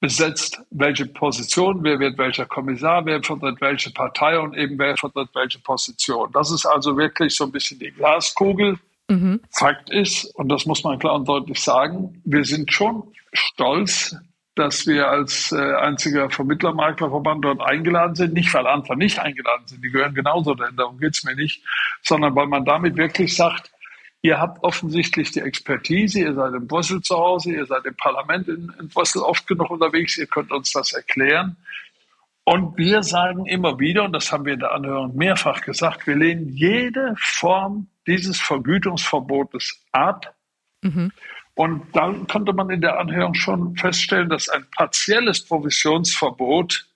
[0.00, 5.28] besetzt welche Position, wer wird welcher Kommissar, wer vertritt welche Partei und eben wer vertritt
[5.34, 6.30] welche Position.
[6.32, 8.78] Das ist also wirklich so ein bisschen die Glaskugel.
[9.08, 9.40] Mhm.
[9.50, 14.16] Fakt ist, und das muss man klar und deutlich sagen, wir sind schon stolz,
[14.60, 18.34] dass wir als äh, einziger Vermittlermaklerverband dort eingeladen sind.
[18.34, 21.64] Nicht, weil andere nicht eingeladen sind, die gehören genauso dahin, darum geht's mir nicht,
[22.02, 23.72] sondern weil man damit wirklich sagt,
[24.22, 28.48] ihr habt offensichtlich die Expertise, ihr seid in Brüssel zu Hause, ihr seid im Parlament
[28.48, 31.56] in, in Brüssel oft genug unterwegs, ihr könnt uns das erklären.
[32.44, 36.16] Und wir sagen immer wieder, und das haben wir in der Anhörung mehrfach gesagt, wir
[36.16, 40.34] lehnen jede Form dieses Vergütungsverbotes ab.
[40.82, 41.12] Mhm.
[41.60, 46.86] Und dann konnte man in der Anhörung schon feststellen, dass ein partielles Provisionsverbot,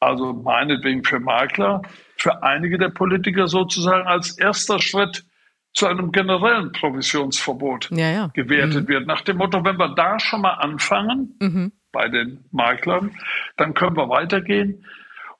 [0.00, 1.82] also meinetwegen für Makler,
[2.16, 5.26] für einige der Politiker sozusagen als erster Schritt
[5.74, 8.26] zu einem generellen Provisionsverbot ja, ja.
[8.32, 8.88] gewertet mhm.
[8.88, 9.06] wird.
[9.06, 11.72] Nach dem Motto, wenn wir da schon mal anfangen, mhm.
[11.92, 13.14] bei den Maklern,
[13.58, 14.86] dann können wir weitergehen.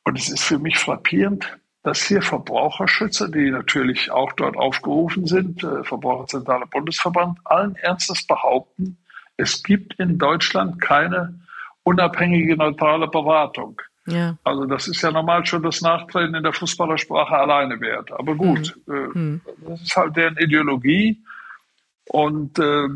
[0.04, 1.56] Und es ist für mich frappierend,
[1.86, 8.98] dass hier Verbraucherschützer, die natürlich auch dort aufgerufen sind, äh, Verbraucherzentrale Bundesverband, allen Ernstes behaupten,
[9.36, 11.38] es gibt in Deutschland keine
[11.84, 13.80] unabhängige, neutrale Beratung.
[14.06, 14.36] Ja.
[14.42, 18.10] Also das ist ja normal schon das Nachtreten in der Fußballersprache alleine wert.
[18.10, 19.40] Aber gut, mhm.
[19.46, 21.22] äh, das ist halt deren Ideologie.
[22.08, 22.86] Und äh,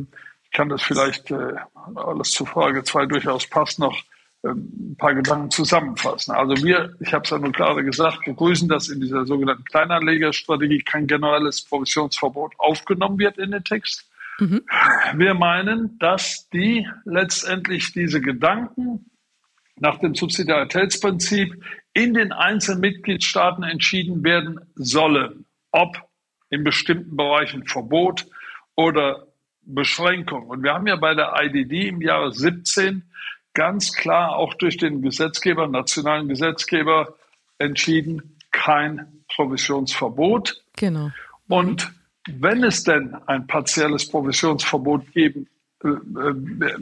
[0.42, 1.54] ich kann das vielleicht äh,
[1.94, 3.96] alles zu Frage 2 durchaus passt noch
[4.42, 6.34] ein paar Gedanken zusammenfassen.
[6.34, 10.80] Also wir, ich habe es ja nur gerade gesagt, begrüßen, dass in dieser sogenannten Kleinanlegerstrategie
[10.80, 14.08] kein generelles Provisionsverbot aufgenommen wird in den Text.
[14.38, 14.62] Mhm.
[15.14, 19.10] Wir meinen, dass die letztendlich diese Gedanken
[19.76, 25.96] nach dem Subsidiaritätsprinzip in den einzelnen Mitgliedstaaten entschieden werden sollen, ob
[26.48, 28.26] in bestimmten Bereichen Verbot
[28.74, 29.26] oder
[29.62, 30.48] Beschränkung.
[30.48, 33.10] Und wir haben ja bei der IDD im Jahre 17
[33.60, 37.14] ganz klar auch durch den Gesetzgeber, nationalen Gesetzgeber
[37.58, 40.64] entschieden, kein Provisionsverbot.
[40.76, 41.10] Genau.
[41.46, 41.92] Und
[42.26, 45.46] wenn es denn ein partielles Provisionsverbot geben
[45.84, 45.94] äh, äh,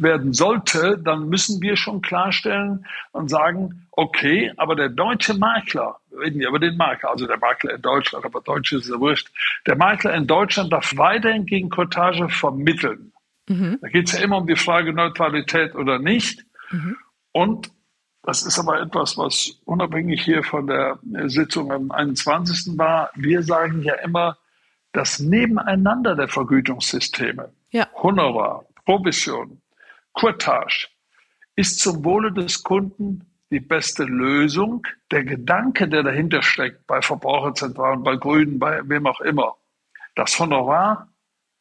[0.00, 6.38] werden sollte, dann müssen wir schon klarstellen und sagen, okay, aber der deutsche Makler, reden
[6.38, 9.32] wir über den Makler, also der Makler in Deutschland, aber Deutsch ist ja wurscht,
[9.66, 13.12] der Makler in Deutschland darf weiterhin gegen Cottage vermitteln.
[13.48, 13.78] Mhm.
[13.80, 16.44] Da geht es ja immer um die Frage Neutralität oder nicht.
[16.70, 16.96] Mhm.
[17.32, 17.70] Und
[18.22, 22.76] das ist aber etwas, was unabhängig hier von der Sitzung am 21.
[22.76, 23.10] war.
[23.14, 24.36] Wir sagen ja immer,
[24.92, 27.86] das Nebeneinander der Vergütungssysteme, ja.
[27.94, 29.60] Honorar, Provision,
[30.12, 30.88] Courtage,
[31.56, 34.86] ist zum Wohle des Kunden die beste Lösung.
[35.10, 39.56] Der Gedanke, der dahinter steckt, bei Verbraucherzentralen, bei Grünen, bei wem auch immer,
[40.14, 41.08] das Honorar,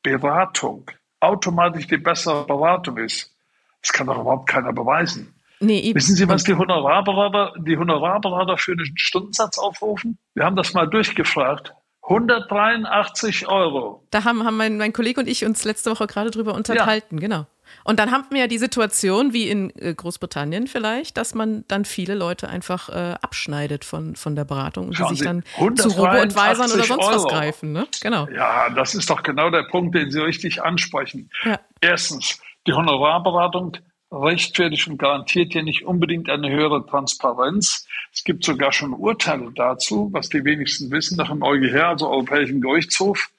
[0.04, 0.90] Beratung,
[1.20, 3.37] automatisch die bessere Beratung ist,
[3.82, 5.34] das kann doch überhaupt keiner beweisen.
[5.60, 10.18] Nee, Wissen Sie, was die Honorarberater, die Honorarberater für einen Stundensatz aufrufen?
[10.36, 11.74] Wir haben das mal durchgefragt.
[12.04, 14.08] 183 Euro.
[14.12, 17.22] Da haben, haben mein, mein Kollege und ich uns letzte Woche gerade drüber unterhalten, ja.
[17.22, 17.46] genau.
[17.84, 21.84] Und dann haben wir ja die Situation, wie in äh, Großbritannien vielleicht, dass man dann
[21.84, 25.44] viele Leute einfach äh, abschneidet von, von der Beratung und die sich dann
[25.76, 27.24] zu Robo-Advisern oder sonst Euro.
[27.26, 27.74] was greifen.
[27.74, 27.88] Ne?
[28.02, 28.28] Genau.
[28.30, 31.30] Ja, das ist doch genau der Punkt, den Sie richtig ansprechen.
[31.44, 31.60] Ja.
[31.82, 33.78] Erstens, die Honorarberatung
[34.12, 37.88] rechtfertigt und garantiert ja nicht unbedingt eine höhere Transparenz.
[38.14, 42.62] Es gibt sogar schon Urteile dazu, was die wenigsten wissen, nach dem EuGH, also Europäischen
[42.62, 43.30] Gerichtshof,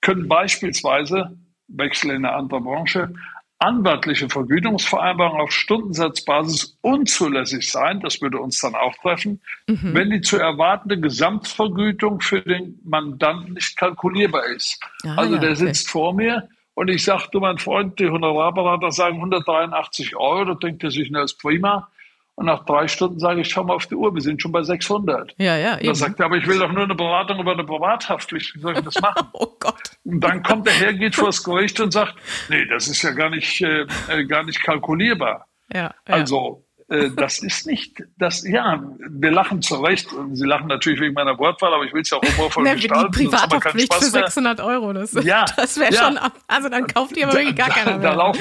[0.00, 1.38] können beispielsweise,
[1.68, 3.14] Wechsel in eine andere Branche,
[3.60, 9.94] anwaltliche Vergütungsvereinbarungen auf Stundensatzbasis unzulässig sein, das würde uns dann auch treffen, mhm.
[9.94, 14.80] wenn die zu erwartende Gesamtvergütung für den Mandanten nicht kalkulierbar ist.
[15.04, 15.66] Ah, also ja, der okay.
[15.66, 20.54] sitzt vor mir, und ich sage, du mein Freund, die Honorarberater sagen 183 Euro, da
[20.54, 21.88] denkt er sich, na, ist prima.
[22.36, 24.62] Und nach drei Stunden sage ich, schau mal auf die Uhr, wir sind schon bei
[24.62, 25.34] 600.
[25.36, 25.74] Ja, ja.
[25.74, 28.54] Und da sagt er, aber ich will doch nur eine Beratung über eine Privathaftpflicht.
[28.54, 29.28] Wie soll ich das machen?
[29.34, 29.90] oh Gott.
[30.04, 32.14] Und dann kommt er her, geht vor das Gericht und sagt,
[32.48, 35.46] nee, das ist ja gar nicht, äh, äh gar nicht kalkulierbar.
[35.70, 35.92] Ja, ja.
[36.06, 40.12] Also, das ist nicht, das, ja, wir lachen zu Recht.
[40.12, 42.74] Und Sie lachen natürlich wegen meiner Wortwahl, aber ich will es ja auch humorvoll Na,
[42.74, 43.12] gestalten.
[43.12, 46.04] Die Privathaftpflicht für 600 Euro, das, ja, das wäre ja.
[46.04, 48.10] schon, also dann kauft ihr aber wirklich gar keiner mehr.
[48.10, 48.40] Da, laufen,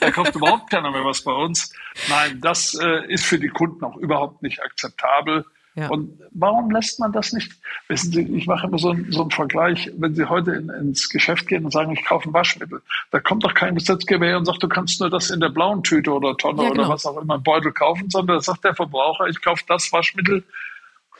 [0.00, 1.72] da kauft überhaupt keiner mehr was bei uns.
[2.08, 5.44] Nein, das äh, ist für die Kunden auch überhaupt nicht akzeptabel.
[5.76, 5.88] Ja.
[5.88, 7.52] Und warum lässt man das nicht?
[7.88, 11.08] Wissen Sie, ich mache immer so, einen, so einen Vergleich, wenn Sie heute in, ins
[11.08, 14.44] Geschäft gehen und sagen, ich kaufe ein Waschmittel, da kommt doch kein Gesetzgeber her und
[14.44, 16.82] sagt, du kannst nur das in der blauen Tüte oder Tonne ja, genau.
[16.82, 20.44] oder was auch immer, Beutel kaufen, sondern da sagt der Verbraucher, ich kaufe das Waschmittel,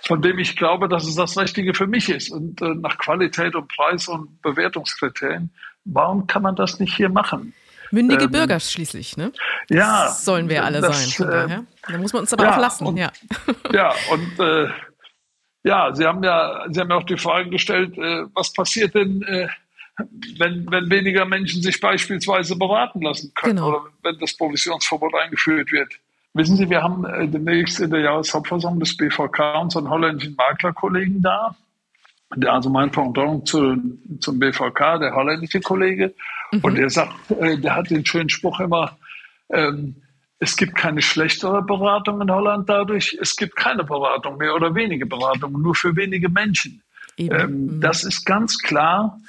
[0.02, 3.56] von dem ich glaube, dass es das Richtige für mich ist und äh, nach Qualität
[3.56, 5.50] und Preis und Bewertungskriterien.
[5.84, 7.54] Warum kann man das nicht hier machen?
[7.94, 9.32] Mündige ähm, Bürger schließlich, ne?
[9.70, 10.04] Ja.
[10.04, 11.26] Das sollen wir alle das, sein.
[11.26, 11.64] Von daher.
[11.88, 13.10] Da muss man uns aber ja, auch lassen, und, ja.
[13.72, 14.68] Ja, und äh,
[15.62, 19.22] ja, Sie haben ja, Sie haben ja auch die Frage gestellt, äh, was passiert denn,
[19.22, 19.48] äh,
[20.38, 23.68] wenn, wenn weniger Menschen sich beispielsweise beraten lassen können genau.
[23.68, 25.94] oder wenn das Provisionsverbot eingeführt wird.
[26.34, 31.54] Wissen Sie, wir haben äh, demnächst in der Jahreshauptversammlung des BVK unseren holländischen Maklerkollegen da.
[32.36, 33.76] Der, also mein Pendant zu,
[34.20, 36.14] zum BVK, der holländische Kollege.
[36.52, 36.60] Mhm.
[36.60, 38.96] Und der sagt, äh, der hat den schönen Spruch immer,
[39.50, 39.96] ähm,
[40.38, 45.06] es gibt keine schlechtere Beratung in Holland dadurch, es gibt keine Beratung mehr oder wenige
[45.06, 46.82] Beratungen, nur für wenige Menschen.
[47.16, 47.80] Ähm, mhm.
[47.80, 49.20] das ist ganz klar.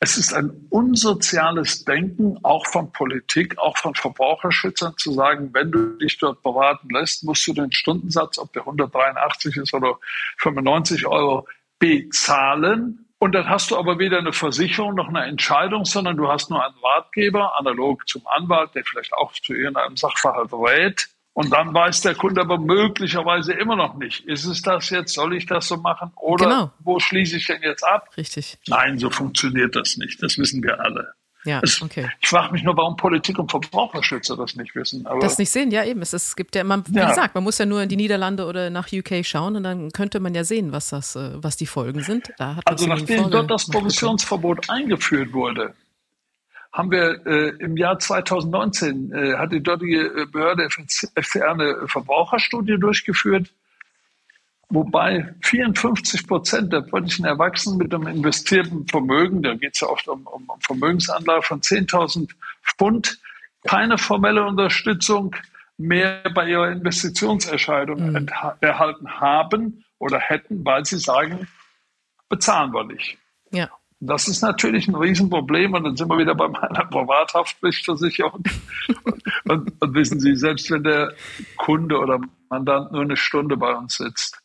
[0.00, 5.98] Es ist ein unsoziales Denken, auch von Politik, auch von Verbraucherschützern, zu sagen, wenn du
[5.98, 9.98] dich dort beraten lässt, musst du den Stundensatz, ob der 183 ist oder
[10.38, 11.48] 95 Euro,
[11.78, 13.06] bezahlen.
[13.18, 16.64] Und dann hast du aber weder eine Versicherung noch eine Entscheidung, sondern du hast nur
[16.64, 21.08] einen Ratgeber, analog zum Anwalt, der vielleicht auch zu irgendeinem Sachverhalt rät.
[21.32, 25.36] Und dann weiß der Kunde aber möglicherweise immer noch nicht, ist es das jetzt, soll
[25.36, 26.72] ich das so machen oder genau.
[26.80, 28.08] wo schließe ich denn jetzt ab?
[28.16, 28.58] Richtig.
[28.66, 31.14] Nein, so funktioniert das nicht, das wissen wir alle.
[31.48, 32.10] Ja, okay.
[32.20, 35.06] Ich frage mich nur, warum Politik und Verbraucherschützer das nicht wissen.
[35.20, 36.02] Das nicht sehen, ja eben.
[36.02, 37.08] Es, es gibt ja immer, wie ja.
[37.08, 40.20] gesagt, man muss ja nur in die Niederlande oder nach UK schauen und dann könnte
[40.20, 42.30] man ja sehen, was das, äh, was die Folgen sind.
[42.38, 45.74] also nachdem dort das Provisionsverbot eingeführt wurde,
[46.72, 52.78] haben wir äh, im Jahr 2019 äh, hat die dortige äh, Behörde FCR eine Verbraucherstudie
[52.78, 53.50] durchgeführt,
[54.70, 60.08] wobei 54 Prozent der polnischen Erwachsenen mit einem investierten Vermögen, da geht es ja oft
[60.08, 62.30] um, um, Vermögensanlage von 10.000
[62.62, 63.18] Pfund,
[63.66, 65.34] keine formelle Unterstützung
[65.78, 68.28] mehr bei ihrer Investitionsentscheidung mhm.
[68.60, 71.48] erhalten haben oder hätten, weil sie sagen,
[72.28, 73.18] bezahlen wir nicht.
[73.52, 73.70] Ja.
[74.00, 78.44] Das ist natürlich ein Riesenproblem und dann sind wir wieder bei meiner Privathaftpflichtversicherung.
[79.44, 81.14] und, und wissen Sie, selbst wenn der
[81.56, 84.40] Kunde oder Mandant nur eine Stunde bei uns sitzt,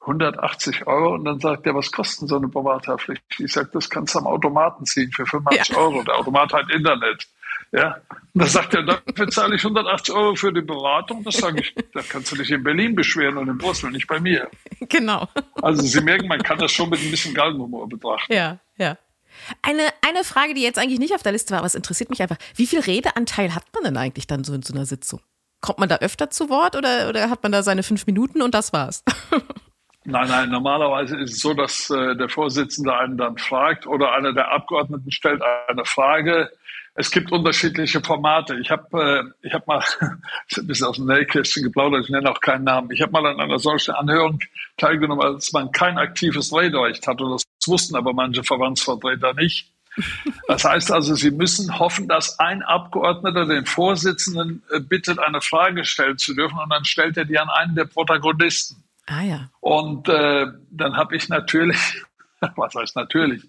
[0.00, 3.22] 180 Euro und dann sagt er, was kostet so eine Privathaftpflicht?
[3.38, 5.76] Ich sage, das kannst du am Automaten ziehen für 85 ja.
[5.76, 6.02] Euro.
[6.02, 7.26] Der Automat hat Internet.
[7.72, 8.00] Ja,
[8.34, 11.22] und dann sagt er, dafür zahle ich 180 Euro für die Beratung.
[11.22, 14.18] Das sage ich, da kannst du dich in Berlin beschweren und in Brüssel, nicht bei
[14.18, 14.50] mir.
[14.88, 15.28] Genau.
[15.62, 18.32] Also Sie merken, man kann das schon mit ein bisschen Galgenhumor betrachten.
[18.32, 18.96] Ja, ja.
[19.62, 22.22] Eine, eine Frage, die jetzt eigentlich nicht auf der Liste war, aber es interessiert mich
[22.22, 22.38] einfach.
[22.56, 25.20] Wie viel Redeanteil hat man denn eigentlich dann so in so einer Sitzung?
[25.60, 28.54] Kommt man da öfter zu Wort oder, oder hat man da seine fünf Minuten und
[28.54, 29.04] das war's?
[30.04, 34.32] Nein, nein, normalerweise ist es so, dass äh, der Vorsitzende einen dann fragt oder einer
[34.32, 36.50] der Abgeordneten stellt eine Frage.
[36.94, 38.58] Es gibt unterschiedliche Formate.
[38.60, 42.40] Ich habe äh, ich hab mal ein bisschen aus dem Nähkästchen geplaudert, ich nenne auch
[42.40, 42.90] keinen Namen.
[42.92, 44.40] Ich habe mal an einer solchen Anhörung
[44.78, 47.20] teilgenommen, als man kein aktives Rederecht hat.
[47.20, 49.70] Und das wussten aber manche Verbandsvertreter nicht.
[50.48, 55.84] Das heißt also, Sie müssen hoffen, dass ein Abgeordneter den Vorsitzenden äh, bittet, eine Frage
[55.84, 58.82] stellen zu dürfen und dann stellt er die an einen der Protagonisten.
[59.10, 59.50] Ah ja.
[59.60, 62.02] Und äh, dann habe ich natürlich,
[62.56, 63.42] was heißt natürlich,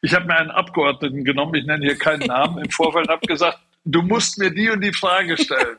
[0.00, 3.58] ich habe mir einen Abgeordneten genommen, ich nenne hier keinen Namen, im Vorfeld habe gesagt,
[3.84, 5.76] du musst mir die und die Frage stellen.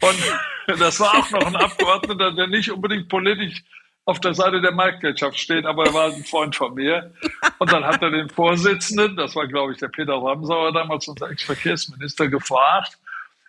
[0.00, 3.62] Und das war auch noch ein Abgeordneter, der nicht unbedingt politisch
[4.06, 7.12] auf der Seite der Marktwirtschaft steht, aber er war ein Freund von mir.
[7.58, 11.30] Und dann hat er den Vorsitzenden, das war glaube ich der Peter Ramsauer damals, unser
[11.30, 12.96] Ex-Verkehrsminister, gefragt.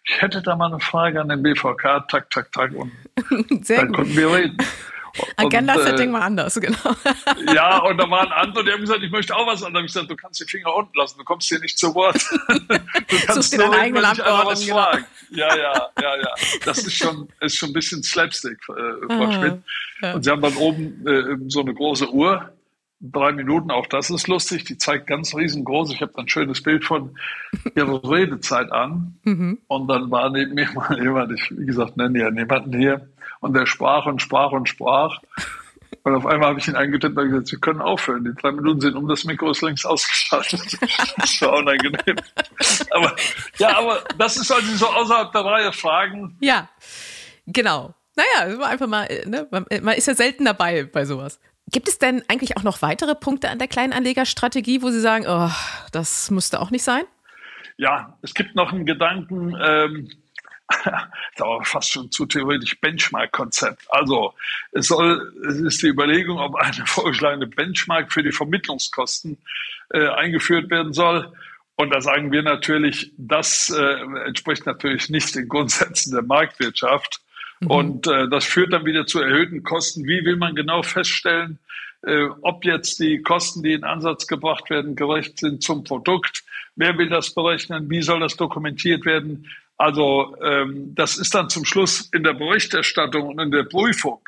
[0.03, 2.91] Ich hätte da mal eine Frage an den BVK, tak, tak, tak, und
[3.65, 3.95] Sehr dann gut.
[3.97, 4.57] konnten wir reden.
[5.37, 6.77] Agenda-Setting äh, war anders, genau.
[7.53, 9.85] Ja, und da waren andere, die haben gesagt, ich möchte auch was anderes.
[9.85, 12.17] Ich gesagt, du kannst die Finger unten lassen, du kommst hier nicht zu Wort.
[13.09, 14.75] Du kannst dir deinen eigenen was genau.
[14.75, 15.05] fragen.
[15.29, 16.33] Ja, ja, ja, ja.
[16.65, 19.61] Das ist schon, ist schon ein bisschen Slapstick, äh, Frau ah, Schmidt.
[20.01, 20.13] Ja.
[20.13, 22.51] Und sie haben dann oben äh, so eine große Uhr,
[22.99, 24.63] drei Minuten, auch das ist lustig.
[24.65, 25.93] Die zeigt ganz riesengroß.
[25.93, 27.17] Ich habe dann ein schönes Bild von
[27.75, 29.19] ihrer Redezeit an.
[29.23, 29.59] Mhm.
[29.67, 33.53] Und dann war neben mir mal jemand, ich, wie gesagt, nenne ja niemanden hier, und
[33.53, 35.19] der sprach und sprach und sprach.
[36.03, 38.23] Und auf einmal habe ich ihn eingetippt und gesagt, Sie können aufhören.
[38.23, 40.61] Die drei Minuten sind um, das Mikro ist längst ausgeschaltet.
[41.17, 42.15] Das war unangenehm.
[42.91, 43.15] Aber,
[43.57, 46.37] ja, aber das ist also so außerhalb der Reihe Fragen.
[46.39, 46.69] Ja,
[47.45, 47.93] genau.
[48.15, 49.47] Naja, einfach mal, ne?
[49.51, 51.39] man ist ja selten dabei bei sowas.
[51.71, 55.51] Gibt es denn eigentlich auch noch weitere Punkte an der Kleinanlegerstrategie, wo Sie sagen, oh,
[55.91, 57.03] das müsste auch nicht sein?
[57.77, 60.09] Ja, es gibt noch einen Gedanken, ähm,
[60.85, 63.85] ist aber fast schon zu theoretisch Benchmark-Konzept.
[63.89, 64.33] Also
[64.71, 69.37] es soll, es ist die Überlegung, ob eine vorgeschlagene Benchmark für die Vermittlungskosten
[69.93, 71.31] äh, eingeführt werden soll.
[71.75, 77.21] Und da sagen wir natürlich, das äh, entspricht natürlich nicht den Grundsätzen der Marktwirtschaft.
[77.59, 77.67] Mhm.
[77.67, 80.05] Und äh, das führt dann wieder zu erhöhten Kosten.
[80.05, 81.59] Wie will man genau feststellen,
[82.01, 86.43] äh, ob jetzt die Kosten, die in Ansatz gebracht werden, gerecht sind zum Produkt?
[86.75, 87.89] Wer will das berechnen?
[87.89, 89.47] Wie soll das dokumentiert werden?
[89.77, 94.21] Also ähm, das ist dann zum Schluss in der Berichterstattung und in der Prüfung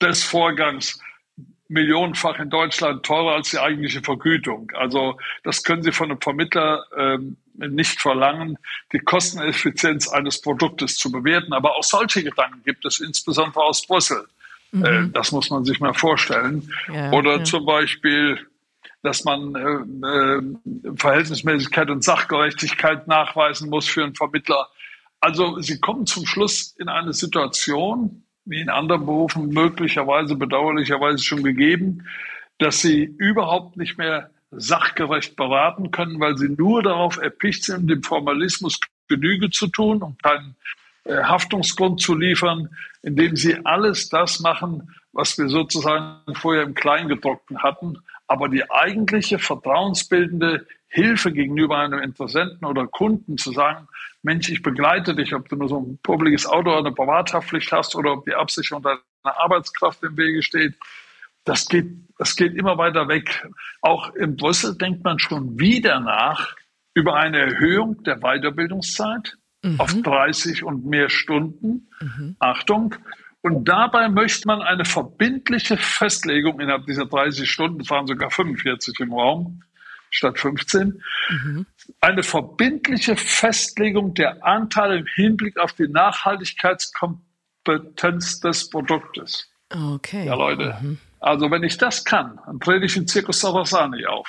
[0.00, 0.98] des Vorgangs
[1.68, 4.70] millionenfach in Deutschland teurer als die eigentliche Vergütung.
[4.74, 8.58] Also das können Sie von einem Vermittler ähm, nicht verlangen,
[8.92, 11.52] die Kosteneffizienz eines Produktes zu bewerten.
[11.52, 14.26] Aber auch solche Gedanken gibt es insbesondere aus Brüssel.
[14.72, 14.84] Mhm.
[14.84, 16.68] Äh, das muss man sich mal vorstellen.
[16.92, 17.44] Ja, Oder ja.
[17.44, 18.38] zum Beispiel,
[19.02, 24.68] dass man äh, äh, Verhältnismäßigkeit und Sachgerechtigkeit nachweisen muss für einen Vermittler.
[25.24, 31.42] Also Sie kommen zum Schluss in eine Situation, wie in anderen Berufen möglicherweise bedauerlicherweise schon
[31.42, 32.06] gegeben,
[32.58, 38.02] dass Sie überhaupt nicht mehr sachgerecht beraten können, weil Sie nur darauf erpicht sind, dem
[38.02, 40.56] Formalismus Genüge zu tun und keinen
[41.04, 42.68] äh, Haftungsgrund zu liefern,
[43.00, 47.96] indem Sie alles das machen, was wir sozusagen vorher im Kleingedruckten hatten.
[48.26, 53.88] Aber die eigentliche vertrauensbildende Hilfe gegenüber einem Interessenten oder Kunden zu sagen,
[54.22, 57.96] Mensch, ich begleite dich, ob du nur so ein publikes Auto oder eine Privathaftpflicht hast
[57.96, 60.74] oder ob die Absicherung deiner Arbeitskraft im Wege steht.
[61.42, 63.44] Das geht, das geht immer weiter weg.
[63.80, 66.54] Auch in Brüssel denkt man schon wieder nach
[66.94, 69.80] über eine Erhöhung der Weiterbildungszeit mhm.
[69.80, 71.88] auf 30 und mehr Stunden.
[72.00, 72.36] Mhm.
[72.38, 72.94] Achtung.
[73.42, 79.00] Und dabei möchte man eine verbindliche Festlegung innerhalb dieser 30 Stunden, es waren sogar 45
[79.00, 79.60] im Raum,
[80.14, 81.66] statt 15, mhm.
[82.00, 89.50] eine verbindliche Festlegung der Anteile im Hinblick auf die Nachhaltigkeitskompetenz des Produktes.
[89.70, 90.26] Okay.
[90.26, 90.76] Ja, Leute.
[90.80, 90.98] Mhm.
[91.20, 94.28] Also wenn ich das kann, dann trete ich in Zirkus Sarasani auf.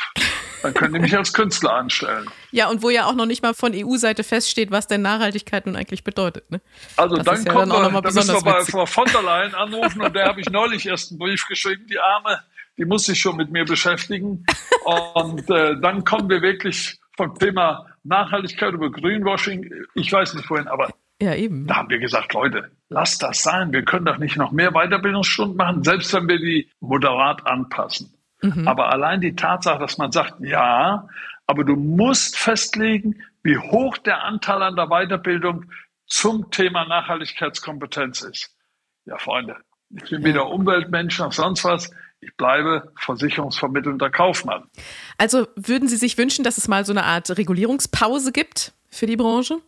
[0.62, 2.30] Dann können die mich als Künstler anstellen.
[2.52, 5.76] Ja, und wo ja auch noch nicht mal von EU-Seite feststeht, was denn Nachhaltigkeit nun
[5.76, 6.50] eigentlich bedeutet.
[6.50, 6.62] Ne?
[6.95, 9.54] Also das dann, ja kommen dann, wir, dann müssen wir bei Frau von der Leyen
[9.54, 12.41] anrufen und der habe ich neulich erst einen Brief geschrieben, die Arme,
[12.78, 14.46] die muss sich schon mit mir beschäftigen.
[15.14, 20.68] Und äh, dann kommen wir wirklich vom Thema Nachhaltigkeit über Greenwashing, ich weiß nicht wohin,
[20.68, 20.90] aber
[21.22, 21.66] ja, eben.
[21.66, 23.72] da haben wir gesagt, Leute, lasst das sein.
[23.72, 28.14] Wir können doch nicht noch mehr Weiterbildungsstunden machen, selbst wenn wir die moderat anpassen.
[28.42, 28.68] Mhm.
[28.68, 31.08] Aber allein die Tatsache, dass man sagt, ja,
[31.48, 35.66] aber du musst festlegen, wie hoch der Anteil an der Weiterbildung
[36.06, 38.56] zum Thema Nachhaltigkeitskompetenz ist.
[39.06, 39.56] Ja, Freunde,
[39.90, 40.28] ich bin ja.
[40.28, 41.92] weder Umweltmensch noch sonst was.
[42.26, 44.64] Ich bleibe versicherungsvermittelnder Kaufmann.
[45.20, 49.16] Also würden Sie sich wünschen, dass es mal so eine Art Regulierungspause gibt für die
[49.16, 49.60] Branche?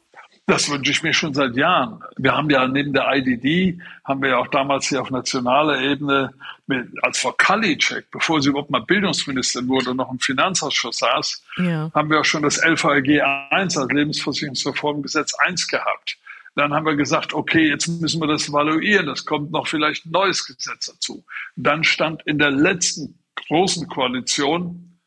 [0.47, 2.01] Das wünsche ich mir schon seit Jahren.
[2.15, 6.33] Wir haben ja neben der IDD, haben wir ja auch damals hier auf nationaler Ebene,
[6.67, 11.91] mit, als Frau Kalitschek, bevor sie überhaupt mal Bildungsministerin wurde, noch im Finanzausschuss saß, ja.
[11.93, 16.17] haben wir auch schon das LVG 1, als Lebensversicherungsreformgesetz 1 gehabt.
[16.57, 20.11] Dann haben wir gesagt, okay, jetzt müssen wir das evaluieren, das kommt noch vielleicht ein
[20.11, 21.23] neues Gesetz dazu.
[21.55, 24.99] Dann stand in der letzten großen Koalition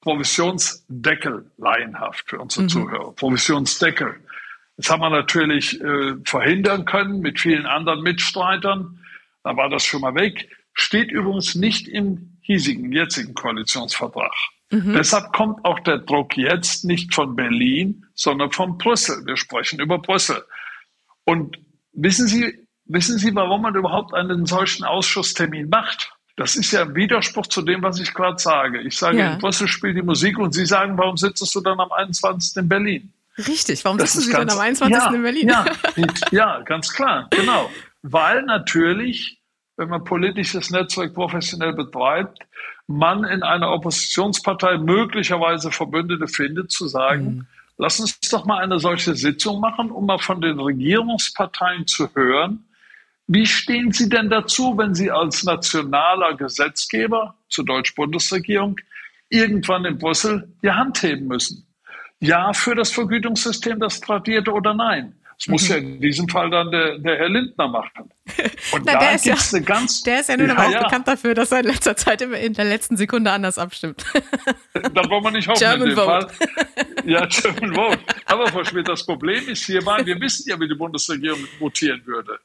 [0.00, 2.68] Provisionsdeckel laienhaft für unsere mhm.
[2.68, 3.12] Zuhörer.
[3.16, 4.14] Provisionsdeckel.
[4.76, 9.00] Das haben wir natürlich äh, verhindern können mit vielen anderen Mitstreitern.
[9.42, 10.48] Da war das schon mal weg.
[10.72, 14.32] Steht übrigens nicht im hiesigen, jetzigen Koalitionsvertrag.
[14.70, 14.94] Mhm.
[14.94, 19.26] Deshalb kommt auch der Druck jetzt nicht von Berlin, sondern von Brüssel.
[19.26, 20.44] Wir sprechen über Brüssel.
[21.24, 21.58] Und
[21.92, 26.12] wissen Sie, wissen Sie, warum man überhaupt einen solchen Ausschusstermin macht?
[26.36, 28.80] Das ist ja ein Widerspruch zu dem, was ich gerade sage.
[28.80, 29.32] Ich sage, ja.
[29.34, 32.56] in Brüssel spielt die Musik und Sie sagen, warum sitzt du dann am 21.
[32.56, 33.12] in Berlin?
[33.38, 34.96] Richtig, warum das sitzen Sie ganz, denn am 21.
[34.96, 35.48] Ja, in Berlin?
[35.48, 35.64] Ja,
[36.30, 37.70] ja, ganz klar, genau.
[38.02, 39.40] Weil natürlich,
[39.76, 42.38] wenn man politisches Netzwerk professionell betreibt,
[42.86, 47.46] man in einer Oppositionspartei möglicherweise Verbündete findet, zu sagen, mhm.
[47.82, 52.64] Lass uns doch mal eine solche Sitzung machen, um mal von den Regierungsparteien zu hören,
[53.26, 58.76] wie stehen Sie denn dazu, wenn Sie als nationaler Gesetzgeber zur deutschen Bundesregierung
[59.30, 61.66] irgendwann in Brüssel die Hand heben müssen?
[62.20, 65.16] Ja für das Vergütungssystem, das tradierte oder nein?
[65.42, 68.12] Das muss ja in diesem Fall dann der, der Herr Lindner machen.
[68.72, 70.02] Und Na, da gibt es ja, eine ganz.
[70.04, 70.82] Der ist ja nun ja, aber auch ja.
[70.84, 74.04] bekannt dafür, dass er in letzter Zeit immer in der letzten Sekunde anders abstimmt.
[74.72, 76.28] da wollen wir nicht hoffen German in dem Vote.
[76.28, 76.86] Fall.
[77.04, 77.98] Ja, German Vote.
[78.26, 82.38] Aber Frau Schmidt, das Problem ist hierbei, wir wissen ja, wie die Bundesregierung votieren würde.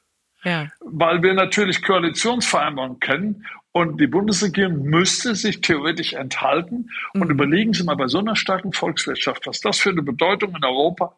[0.43, 0.67] Ja.
[0.79, 6.89] Weil wir natürlich Koalitionsvereinbarungen kennen und die Bundesregierung müsste sich theoretisch enthalten.
[7.13, 7.31] Und mhm.
[7.31, 11.15] überlegen Sie mal bei so einer starken Volkswirtschaft, was das für eine Bedeutung in Europa,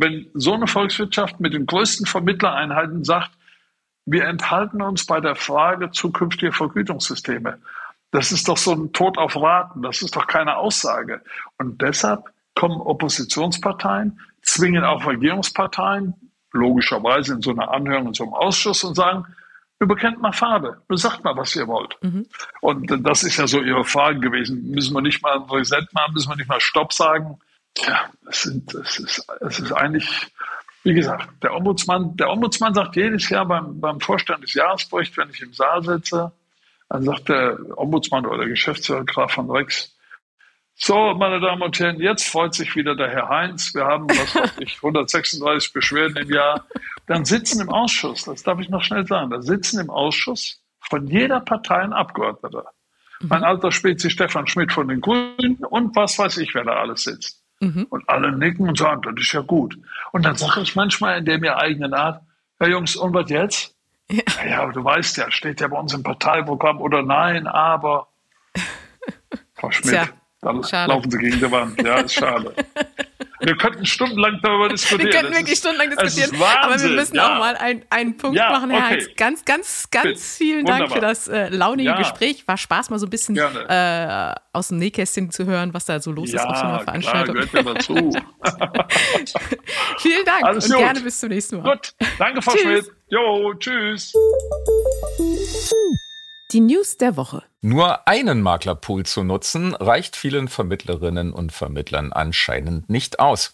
[0.00, 3.30] wenn so eine Volkswirtschaft mit den größten Vermittlereinheiten sagt,
[4.06, 7.58] wir enthalten uns bei der Frage zukünftiger Vergütungssysteme.
[8.10, 9.82] Das ist doch so ein Tod auf Raten.
[9.82, 11.20] Das ist doch keine Aussage.
[11.58, 16.14] Und deshalb kommen Oppositionsparteien, zwingen auch Regierungsparteien,
[16.52, 19.26] logischerweise in so einer Anhörung in so einem Ausschuss und sagen,
[19.78, 21.96] überkennt mal Farbe, sagt mal, was ihr wollt.
[22.02, 22.26] Mhm.
[22.60, 24.70] Und das ist ja so Ihre Frage gewesen.
[24.70, 27.38] Müssen wir nicht mal ein Reset machen, müssen wir nicht mal Stopp sagen?
[27.74, 30.08] Tja, es, sind, es, ist, es ist eigentlich,
[30.82, 35.30] wie gesagt, der Ombudsmann, der Ombudsmann sagt jedes Jahr beim, beim Vorstand des Jahresberichts, wenn
[35.30, 36.32] ich im Saal sitze,
[36.88, 39.94] dann sagt der Ombudsmann oder der Geschäftsführer Graf von Rex,
[40.82, 43.74] so, meine Damen und Herren, jetzt freut sich wieder der Herr Heinz.
[43.74, 46.64] Wir haben, was weiß ich, 136 Beschwerden im Jahr.
[47.06, 51.06] Dann sitzen im Ausschuss, das darf ich noch schnell sagen, da sitzen im Ausschuss von
[51.06, 52.64] jeder Partei ein Abgeordneter.
[53.20, 53.28] Mhm.
[53.28, 57.04] Mein alter Spezi Stefan Schmidt von den Grünen und was weiß ich, wer da alles
[57.04, 57.39] sitzt.
[57.60, 57.86] Mhm.
[57.90, 59.78] Und alle nicken und sagen, das ist ja gut.
[60.12, 62.22] Und dann sage ich manchmal in der mir eigenen Art,
[62.58, 63.74] Herr Jungs, und was jetzt?
[64.10, 64.22] Ja.
[64.44, 68.08] ja, du weißt ja, steht ja bei uns im Parteiprogramm oder nein, aber
[69.54, 69.92] Frau Schmidt.
[69.92, 70.08] Tja.
[70.40, 70.90] Dann schade.
[70.90, 71.80] laufen sie gegen die Wand.
[71.82, 72.54] Ja, ist schade.
[73.40, 75.10] Wir könnten stundenlang darüber diskutieren.
[75.10, 76.42] Wir könnten wirklich stundenlang diskutieren.
[76.42, 77.34] aber wir müssen ja.
[77.34, 78.94] auch mal ein, einen Punkt ja, machen, Herr okay.
[78.94, 79.08] Heinz.
[79.16, 80.80] Ganz, ganz, ganz vielen Wunderbar.
[80.80, 81.98] Dank für das äh, launige ja.
[81.98, 82.46] Gespräch.
[82.46, 86.12] War Spaß, mal so ein bisschen äh, aus dem Nähkästchen zu hören, was da so
[86.12, 87.36] los ist auf so einer Veranstaltung.
[87.36, 87.94] Klar, gehört ja dazu.
[89.98, 90.80] vielen Dank Alles und gut.
[90.80, 91.70] gerne bis zum nächsten Mal.
[91.70, 92.90] Gut, danke, Frau Schmidt.
[93.08, 94.12] Jo, tschüss.
[96.52, 97.44] Die News der Woche.
[97.60, 103.52] Nur einen Maklerpool zu nutzen, reicht vielen Vermittlerinnen und Vermittlern anscheinend nicht aus.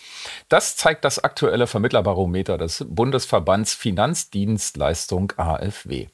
[0.49, 6.07] Das zeigt das aktuelle Vermittlerbarometer des Bundesverbands Finanzdienstleistung AFW.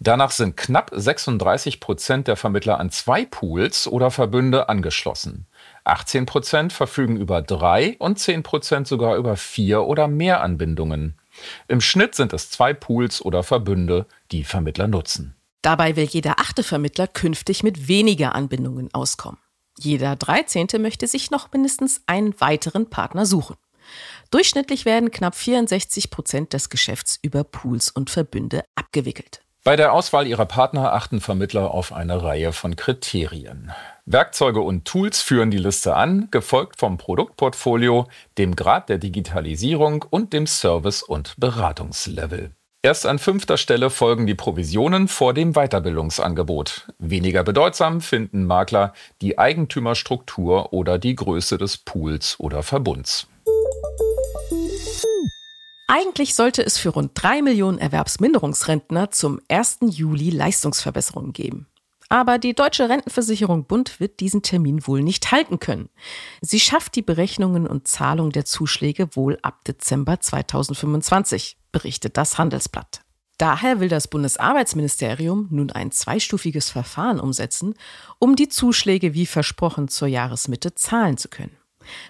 [0.00, 5.44] Danach sind knapp 36 Prozent der Vermittler an zwei Pools oder Verbünde angeschlossen.
[5.84, 11.18] 18 Prozent verfügen über drei und 10 Prozent sogar über vier oder mehr Anbindungen.
[11.68, 15.33] Im Schnitt sind es zwei Pools oder Verbünde, die Vermittler nutzen.
[15.64, 19.40] Dabei will jeder achte Vermittler künftig mit weniger Anbindungen auskommen.
[19.78, 23.56] Jeder Dreizehnte möchte sich noch mindestens einen weiteren Partner suchen.
[24.30, 29.40] Durchschnittlich werden knapp 64 Prozent des Geschäfts über Pools und Verbünde abgewickelt.
[29.64, 33.72] Bei der Auswahl ihrer Partner achten Vermittler auf eine Reihe von Kriterien.
[34.04, 38.06] Werkzeuge und Tools führen die Liste an, gefolgt vom Produktportfolio,
[38.36, 42.54] dem Grad der Digitalisierung und dem Service- und Beratungslevel.
[42.84, 46.88] Erst an fünfter Stelle folgen die Provisionen vor dem Weiterbildungsangebot.
[46.98, 53.26] Weniger bedeutsam finden Makler die Eigentümerstruktur oder die Größe des Pools oder Verbunds.
[55.88, 59.78] Eigentlich sollte es für rund drei Millionen Erwerbsminderungsrentner zum 1.
[59.88, 61.66] Juli Leistungsverbesserungen geben.
[62.10, 65.88] Aber die Deutsche Rentenversicherung Bund wird diesen Termin wohl nicht halten können.
[66.42, 73.02] Sie schafft die Berechnungen und Zahlung der Zuschläge wohl ab Dezember 2025 berichtet das Handelsblatt.
[73.36, 77.74] Daher will das Bundesarbeitsministerium nun ein zweistufiges Verfahren umsetzen,
[78.18, 81.56] um die Zuschläge wie versprochen zur Jahresmitte zahlen zu können.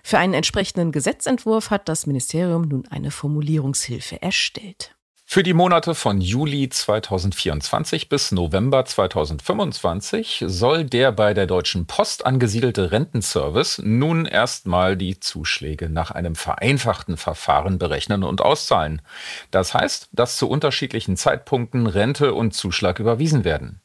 [0.03, 4.95] Für einen entsprechenden Gesetzentwurf hat das Ministerium nun eine Formulierungshilfe erstellt.
[5.35, 12.25] Für die Monate von Juli 2024 bis November 2025 soll der bei der Deutschen Post
[12.25, 19.03] angesiedelte Rentenservice nun erstmal die Zuschläge nach einem vereinfachten Verfahren berechnen und auszahlen.
[19.51, 23.81] Das heißt, dass zu unterschiedlichen Zeitpunkten Rente und Zuschlag überwiesen werden.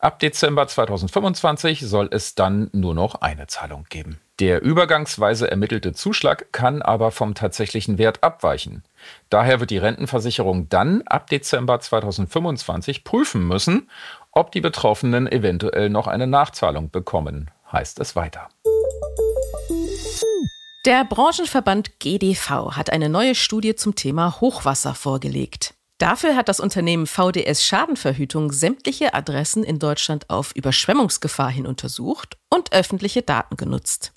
[0.00, 4.20] Ab Dezember 2025 soll es dann nur noch eine Zahlung geben.
[4.38, 8.84] Der übergangsweise ermittelte Zuschlag kann aber vom tatsächlichen Wert abweichen.
[9.28, 13.90] Daher wird die Rentenversicherung dann ab Dezember 2025 prüfen müssen,
[14.30, 18.48] ob die Betroffenen eventuell noch eine Nachzahlung bekommen, heißt es weiter.
[20.86, 25.74] Der Branchenverband GDV hat eine neue Studie zum Thema Hochwasser vorgelegt.
[25.98, 32.72] Dafür hat das Unternehmen VDS Schadenverhütung sämtliche Adressen in Deutschland auf Überschwemmungsgefahr hin untersucht und
[32.72, 34.12] öffentliche Daten genutzt.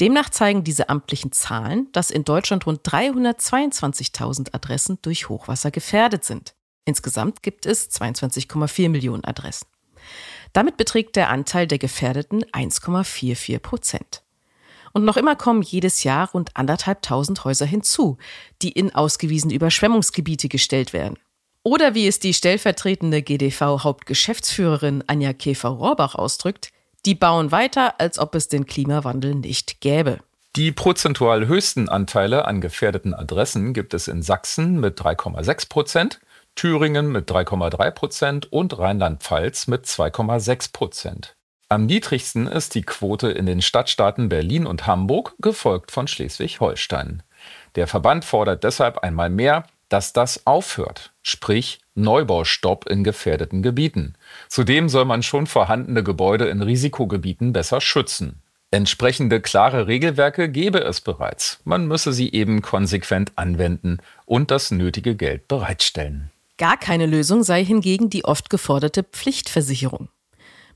[0.00, 6.54] Demnach zeigen diese amtlichen Zahlen, dass in Deutschland rund 322.000 Adressen durch Hochwasser gefährdet sind.
[6.84, 9.66] Insgesamt gibt es 22,4 Millionen Adressen.
[10.52, 14.22] Damit beträgt der Anteil der Gefährdeten 1,44 Prozent.
[14.96, 18.16] Und noch immer kommen jedes Jahr rund anderthalbtausend Häuser hinzu,
[18.62, 21.18] die in ausgewiesene Überschwemmungsgebiete gestellt werden.
[21.62, 26.70] Oder wie es die stellvertretende GDV-Hauptgeschäftsführerin Anja Käfer-Rohrbach ausdrückt,
[27.04, 30.20] die bauen weiter, als ob es den Klimawandel nicht gäbe.
[30.56, 36.20] Die prozentual höchsten Anteile an gefährdeten Adressen gibt es in Sachsen mit 3,6 Prozent,
[36.54, 41.35] Thüringen mit 3,3 Prozent und Rheinland-Pfalz mit 2,6 Prozent.
[41.68, 47.24] Am niedrigsten ist die Quote in den Stadtstaaten Berlin und Hamburg, gefolgt von Schleswig-Holstein.
[47.74, 54.14] Der Verband fordert deshalb einmal mehr, dass das aufhört, sprich Neubaustopp in gefährdeten Gebieten.
[54.48, 58.42] Zudem soll man schon vorhandene Gebäude in Risikogebieten besser schützen.
[58.70, 61.60] Entsprechende klare Regelwerke gäbe es bereits.
[61.64, 66.30] Man müsse sie eben konsequent anwenden und das nötige Geld bereitstellen.
[66.58, 70.08] Gar keine Lösung sei hingegen die oft geforderte Pflichtversicherung.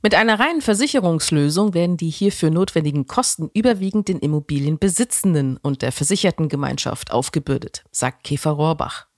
[0.03, 7.13] Mit einer reinen Versicherungslösung werden die hierfür notwendigen Kosten überwiegend den Immobilienbesitzenden und der Versichertengemeinschaft
[7.13, 9.09] aufgebürdet, sagt Käfer Rohrbach.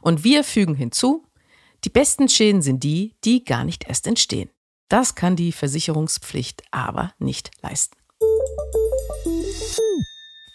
[0.00, 1.26] Und wir fügen hinzu,
[1.84, 4.48] die besten Schäden sind die, die gar nicht erst entstehen.
[4.88, 7.96] Das kann die Versicherungspflicht aber nicht leisten.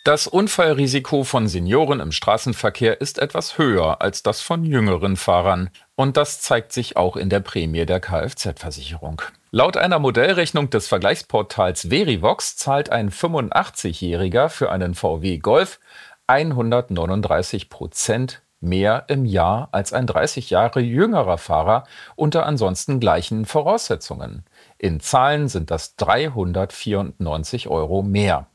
[0.05, 5.69] Das Unfallrisiko von Senioren im Straßenverkehr ist etwas höher als das von jüngeren Fahrern.
[5.95, 9.21] Und das zeigt sich auch in der Prämie der Kfz-Versicherung.
[9.58, 15.80] Laut einer Modellrechnung des Vergleichsportals Verivox zahlt ein 85-Jähriger für einen VW Golf
[16.28, 21.86] 139 Prozent mehr im Jahr als ein 30 Jahre jüngerer Fahrer
[22.16, 24.45] unter ansonsten gleichen Voraussetzungen.
[24.78, 28.45] In Zahlen sind das 394 Euro mehr.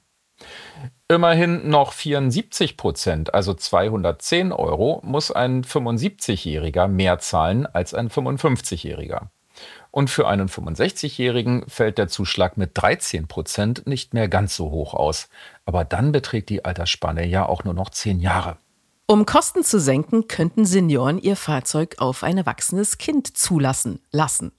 [1.09, 9.31] Immerhin noch 74 Prozent, also 210 Euro, muss ein 75-Jähriger mehr zahlen als ein 55-Jähriger.
[9.93, 14.95] Und für einen 65-Jährigen fällt der Zuschlag mit 13 Prozent nicht mehr ganz so hoch
[14.95, 15.29] aus.
[15.67, 18.57] Aber dann beträgt die Altersspanne ja auch nur noch 10 Jahre.
[19.07, 24.53] Um Kosten zu senken, könnten Senioren ihr Fahrzeug auf ein erwachsenes Kind zulassen lassen.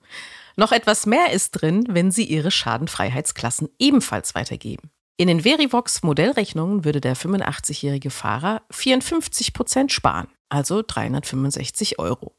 [0.56, 4.92] Noch etwas mehr ist drin, wenn sie ihre Schadenfreiheitsklassen ebenfalls weitergeben.
[5.18, 12.36] In den Verivox Modellrechnungen würde der 85-jährige Fahrer 54 Prozent sparen, also 365 Euro.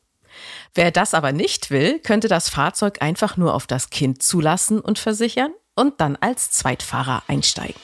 [0.75, 4.99] Wer das aber nicht will, könnte das Fahrzeug einfach nur auf das Kind zulassen und
[4.99, 7.81] versichern und dann als Zweitfahrer einsteigen.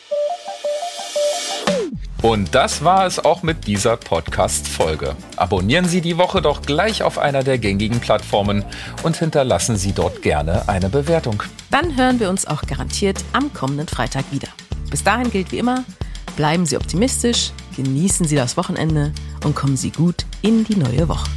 [2.22, 5.16] Und das war es auch mit dieser Podcast-Folge.
[5.36, 8.62] Abonnieren Sie die Woche doch gleich auf einer der gängigen Plattformen
[9.02, 11.42] und hinterlassen Sie dort gerne eine Bewertung.
[11.70, 14.48] Dann hören wir uns auch garantiert am kommenden Freitag wieder.
[14.90, 15.84] Bis dahin gilt wie immer,
[16.36, 19.12] bleiben Sie optimistisch, genießen Sie das Wochenende
[19.44, 21.28] und kommen Sie gut in die neue Woche.